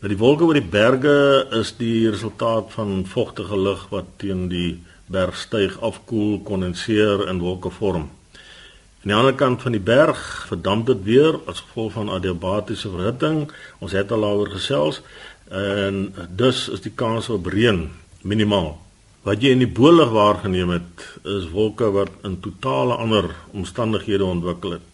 Nou 0.00 0.08
die 0.08 0.18
wolke 0.18 0.44
oor 0.44 0.54
die 0.54 0.70
berge 0.70 1.46
is 1.50 1.72
die 1.78 2.10
resultaat 2.10 2.72
van 2.72 3.06
vogtige 3.06 3.56
lug 3.56 3.88
wat 3.88 4.04
teen 4.16 4.48
die 4.48 4.82
bergstyg 5.06 5.80
afkoel, 5.80 6.40
kondenseer 6.40 7.28
en 7.28 7.38
wolke 7.38 7.70
vorm. 7.70 8.10
Aan 9.02 9.10
die 9.10 9.16
ander 9.18 9.34
kant 9.34 9.62
van 9.64 9.74
die 9.74 9.82
berg 9.82 10.18
verdamp 10.46 10.84
dit 10.86 11.00
weer 11.02 11.34
as 11.50 11.58
gevolg 11.58 11.96
van 11.96 12.10
adiabatiese 12.14 12.86
verhitting. 12.92 13.48
Ons 13.82 13.96
het 13.98 14.12
al 14.14 14.22
daaroor 14.22 14.52
gesels 14.52 15.00
en 15.50 16.14
dus 16.30 16.68
is 16.70 16.84
die 16.84 16.92
kans 16.94 17.26
op 17.34 17.50
reën 17.50 17.80
minimaal. 18.22 18.76
Wat 19.26 19.42
jy 19.42 19.56
in 19.56 19.64
die 19.64 19.72
bolig 19.80 20.14
waargeneem 20.14 20.70
het, 20.76 21.02
is 21.26 21.50
wolke 21.50 21.90
wat 21.90 22.14
in 22.22 22.38
totale 22.46 22.94
ander 22.94 23.26
omstandighede 23.50 24.22
ontwikkel 24.22 24.78
het. 24.78 24.86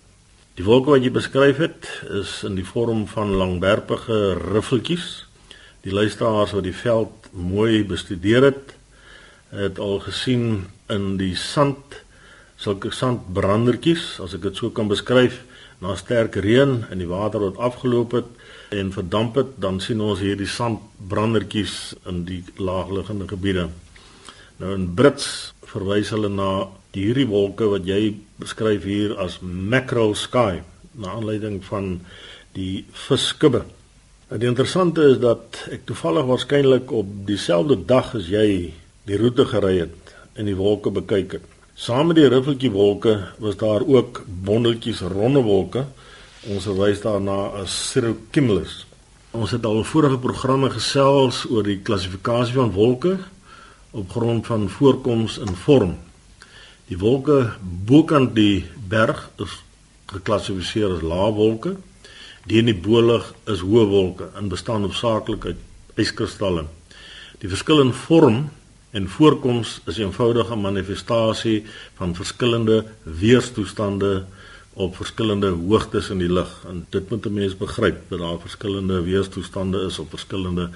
Die 0.57 0.64
wolke 0.64 0.94
wat 0.97 1.05
jy 1.05 1.12
beskryf 1.12 1.61
het, 1.61 1.92
is 2.09 2.40
in 2.49 2.57
die 2.57 2.64
vorm 2.64 3.05
van 3.12 3.37
langwerpige 3.37 4.38
riffeltjies. 4.40 5.27
Die 5.85 5.92
luisteraars 5.92 6.57
wat 6.57 6.64
die 6.64 6.77
veld 6.81 7.29
mooi 7.37 7.85
bestudeer 7.85 8.49
het, 8.55 8.77
het 9.53 9.77
al 9.77 10.01
gesien 10.09 10.64
in 10.88 11.18
die 11.21 11.35
sand 11.37 12.07
sulke 12.59 12.90
sandbrandertjies, 12.94 14.18
as 14.25 14.35
ek 14.35 14.49
dit 14.49 14.59
so 14.59 14.73
kan 14.75 14.90
beskryf, 14.90 15.44
na 15.79 15.94
sterk 15.94 16.40
reën 16.42 16.81
en 16.90 16.99
die 16.99 17.07
water 17.07 17.42
wat 17.44 17.61
afgeloop 17.62 18.16
het 18.18 18.75
en 18.75 18.90
verdamp 18.92 19.38
het, 19.38 19.53
dan 19.62 19.79
sien 19.81 20.01
ons 20.03 20.18
hier 20.21 20.37
die 20.37 20.51
sandbrandertjies 20.51 21.94
in 22.11 22.25
die 22.27 22.42
laagliggende 22.59 23.29
gebiede. 23.31 23.68
Nou 24.59 24.73
in 24.75 24.88
Brits 24.99 25.55
verwys 25.71 26.11
hulle 26.11 26.31
na 26.33 26.51
hierdie 26.97 27.29
wolke 27.31 27.68
wat 27.71 27.87
jy 27.87 28.16
beskryf 28.42 28.87
hier 28.88 29.14
as 29.23 29.38
macro 29.42 30.11
sky 30.18 30.62
na 30.99 31.14
aanleiding 31.14 31.61
van 31.68 32.01
die 32.57 32.83
viskubbe. 33.07 33.62
Nou 34.29 34.40
die 34.42 34.51
interessante 34.51 35.05
is 35.12 35.21
dat 35.23 35.62
ek 35.73 35.87
toevallig 35.87 36.27
waarskynlik 36.27 36.90
op 36.90 37.12
dieselfde 37.29 37.79
dag 37.87 38.11
as 38.18 38.27
jy 38.33 38.49
die 39.09 39.21
roete 39.21 39.47
gery 39.49 39.77
het 39.85 40.12
en 40.35 40.51
die 40.51 40.59
wolke 40.59 40.90
bekyk 40.94 41.38
het. 41.38 41.47
Saam 41.79 42.09
met 42.11 42.17
die 42.19 42.27
riffeltjie 42.27 42.73
wolke 42.75 43.12
was 43.38 43.55
daar 43.57 43.85
ook 43.87 44.25
bondeltjies 44.27 44.99
ronde 45.12 45.45
wolke. 45.47 45.85
Ons 46.51 46.64
verwys 46.67 46.99
daarna 47.05 47.37
as 47.61 47.77
cirrocumulus. 47.93 48.81
Ons 49.31 49.55
het 49.55 49.67
al 49.69 49.85
vorige 49.87 50.19
programme 50.19 50.73
gesels 50.75 51.45
oor 51.47 51.62
die 51.62 51.79
klassifikasie 51.79 52.57
van 52.57 52.75
wolke 52.75 53.14
op 53.95 54.11
grond 54.11 54.51
van 54.51 54.67
voorkoms 54.75 55.38
en 55.38 55.55
vorm. 55.55 55.95
Die 56.91 56.99
wolke 56.99 57.55
bokant 57.62 58.35
die 58.35 58.67
berg 58.91 59.29
is 59.38 59.55
geklassifiseer 60.11 60.97
as 60.97 61.07
laawolke. 61.07 61.77
Die 62.51 62.59
in 62.59 62.73
die 62.73 62.81
bolig 62.91 63.31
is 63.47 63.62
hoë 63.62 63.87
wolke 63.87 64.33
en 64.35 64.51
bestaan 64.51 64.83
hoofsaaklik 64.83 65.53
uit 65.53 65.67
yskristalle. 65.95 66.67
Die 67.38 67.55
verskil 67.55 67.87
in 67.87 67.95
vorm 67.95 68.49
en 68.90 69.09
voorkoms 69.09 69.81
is 69.87 69.96
'n 69.96 70.03
eenvoudige 70.03 70.57
manifestasie 70.57 71.64
van 71.94 72.14
verskillende 72.14 72.85
weerstoestande 73.03 74.24
op 74.72 74.96
verskillende 74.96 75.48
hoogtes 75.48 76.09
in 76.09 76.18
die 76.18 76.33
lug. 76.33 76.64
En 76.68 76.87
dit 76.88 77.11
moet 77.11 77.27
'n 77.27 77.33
mens 77.33 77.57
begryp 77.57 77.98
dat 78.09 78.18
daar 78.18 78.40
verskillende 78.40 79.03
weerstoestande 79.03 79.85
is 79.85 79.98
op 79.98 80.09
verskillende 80.11 80.70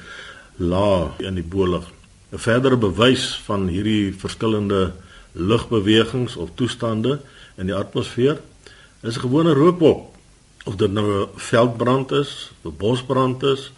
lae 0.56 1.10
in 1.18 1.34
die 1.34 1.44
bolig. 1.44 1.84
'n 2.32 2.38
verdere 2.38 2.76
bewys 2.76 3.40
van 3.44 3.68
hierdie 3.68 4.14
verskillende 4.18 4.92
lugbewegings 5.32 6.36
of 6.36 6.50
toestande 6.54 7.20
in 7.56 7.66
die 7.66 7.74
atmosfeer 7.74 8.40
is 9.00 9.16
'n 9.16 9.20
gewone 9.20 9.52
rookwolk 9.52 10.14
of 10.64 10.76
dit 10.76 10.92
nou 10.92 11.22
'n 11.22 11.28
veldbrand 11.36 12.10
is, 12.10 12.52
'n 12.64 12.76
bosbrand 12.76 13.42
is 13.42 13.72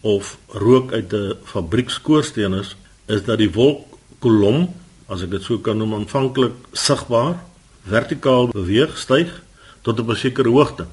of 0.00 0.38
rook 0.48 0.92
uit 0.92 1.12
'n 1.12 1.34
fabriekskoorsteen 1.42 2.52
is, 2.52 2.76
is 3.06 3.24
dat 3.24 3.38
die 3.38 3.50
wolkkolom, 3.52 4.68
as 5.06 5.22
ek 5.22 5.30
dit 5.30 5.42
so 5.42 5.58
kan 5.58 5.78
noem, 5.78 5.94
aanvanklik 5.94 6.54
sigbaar 6.72 7.36
vertikaal 7.84 8.48
beweeg, 8.52 8.96
styg 8.98 9.42
tot 9.82 10.00
'n 10.00 10.16
sekere 10.16 10.48
hoogte 10.48 10.86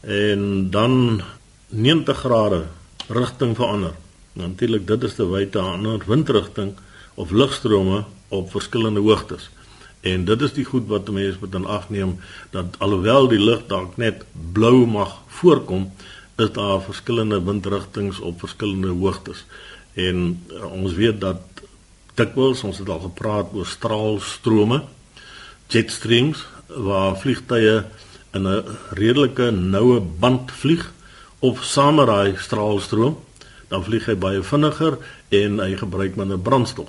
en 0.00 0.70
dan 0.70 1.22
90 1.68 2.16
grade 2.16 2.64
rigting 3.08 3.56
verander. 3.56 3.94
Natuurlik 4.32 4.86
dit 4.86 5.02
is 5.02 5.14
te 5.14 5.26
wyte 5.26 5.60
aan 5.60 5.86
'n 5.86 6.02
windrigting 6.06 6.72
of 7.14 7.30
lugstrome 7.30 8.04
op 8.28 8.50
verskillende 8.50 9.00
hoogtes. 9.00 9.50
En 10.00 10.24
dit 10.24 10.40
is 10.40 10.52
die 10.52 10.64
goed 10.64 10.86
wat 10.86 11.10
mense 11.10 11.38
moet 11.40 11.54
aanneem 11.54 12.18
dat 12.50 12.78
alhoewel 12.78 13.28
die 13.28 13.40
lug 13.40 13.66
dalk 13.66 13.96
net 13.96 14.24
blou 14.52 14.86
mag 14.86 15.22
voorkom, 15.26 15.92
is 16.36 16.52
daar 16.52 16.82
verskillende 16.82 17.42
windrigtings 17.42 18.20
op 18.20 18.38
verskillende 18.38 18.88
hoogtes. 18.88 19.44
En 19.92 20.44
uh, 20.52 20.72
ons 20.72 20.92
weet 20.94 21.20
dat 21.20 21.40
dikwels 22.18 22.64
ons 22.66 22.78
het 22.82 22.88
al 22.90 23.00
gepraat 23.06 23.54
oor 23.54 23.66
straalstrome, 23.66 24.82
jet 25.70 25.90
streams 25.92 26.44
waar 26.68 27.16
vliegtye 27.20 27.84
in 28.34 28.46
'n 28.46 28.76
redelike 28.90 29.50
noue 29.50 30.00
band 30.00 30.50
vlieg 30.50 30.92
of 31.40 31.64
sameraai 31.64 32.36
straalstroom 32.36 33.16
dan 33.68 33.84
vlieg 33.84 34.06
hy 34.08 34.16
baie 34.16 34.42
vinniger 34.42 34.98
en 35.28 35.60
hy 35.60 35.76
gebruik 35.76 36.16
minder 36.16 36.38
brandstof. 36.38 36.88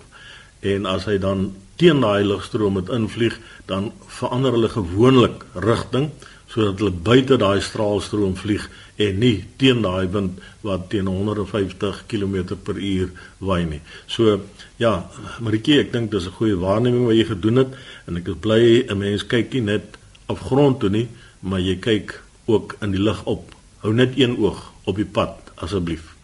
En 0.60 0.86
as 0.86 1.06
hy 1.06 1.18
dan 1.18 1.54
teen 1.76 2.02
daai 2.04 2.24
lugstroom 2.24 2.74
moet 2.74 2.90
invlieg, 2.90 3.38
dan 3.66 3.92
verander 4.08 4.52
hulle 4.52 4.70
gewoonlik 4.70 5.46
rigting 5.54 6.10
sodat 6.50 6.80
hulle 6.82 6.92
buite 6.92 7.38
daai 7.38 7.62
straalstroom 7.62 8.36
vlieg 8.36 8.66
en 9.00 9.20
nie 9.20 9.46
teen 9.62 9.82
daai 9.82 10.08
wind 10.12 10.40
wat 10.66 10.90
teen 10.92 11.08
150 11.08 12.04
km/h 12.12 13.08
waai 13.40 13.64
nie. 13.66 13.82
So 14.08 14.42
ja, 14.78 15.10
Maritjie, 15.40 15.80
ek 15.86 15.94
dink 15.94 16.12
dis 16.12 16.28
'n 16.28 16.36
goeie 16.40 16.58
waarneming 16.60 17.06
wat 17.08 17.16
jy 17.16 17.26
gedoen 17.32 17.56
het 17.64 17.72
en 18.08 18.18
ek 18.18 18.28
is 18.28 18.42
bly 18.42 18.86
'n 18.88 18.98
mens 18.98 19.24
kyk 19.24 19.54
nie 19.54 19.62
net 19.62 19.98
op 20.28 20.40
grond 20.40 20.80
toe 20.80 20.90
nie, 20.90 21.08
maar 21.40 21.60
jy 21.60 21.76
kyk 21.76 22.22
ook 22.46 22.76
in 22.82 22.92
die 22.92 23.02
lug 23.02 23.24
op. 23.26 23.56
Hou 23.80 23.94
net 23.94 24.18
een 24.18 24.38
oog 24.38 24.72
op 24.84 24.96
die 24.96 25.06
pad 25.06 25.52
asseblief. 25.56 26.16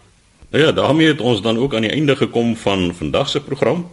Nou 0.51 0.63
ja, 0.63 0.71
daarmee 0.71 1.07
het 1.07 1.21
ons 1.21 1.41
dan 1.41 1.57
ook 1.57 1.73
aan 1.75 1.81
die 1.81 1.91
einde 1.91 2.15
gekom 2.15 2.55
van 2.55 2.93
vandag 2.93 3.29
se 3.29 3.39
program. 3.39 3.87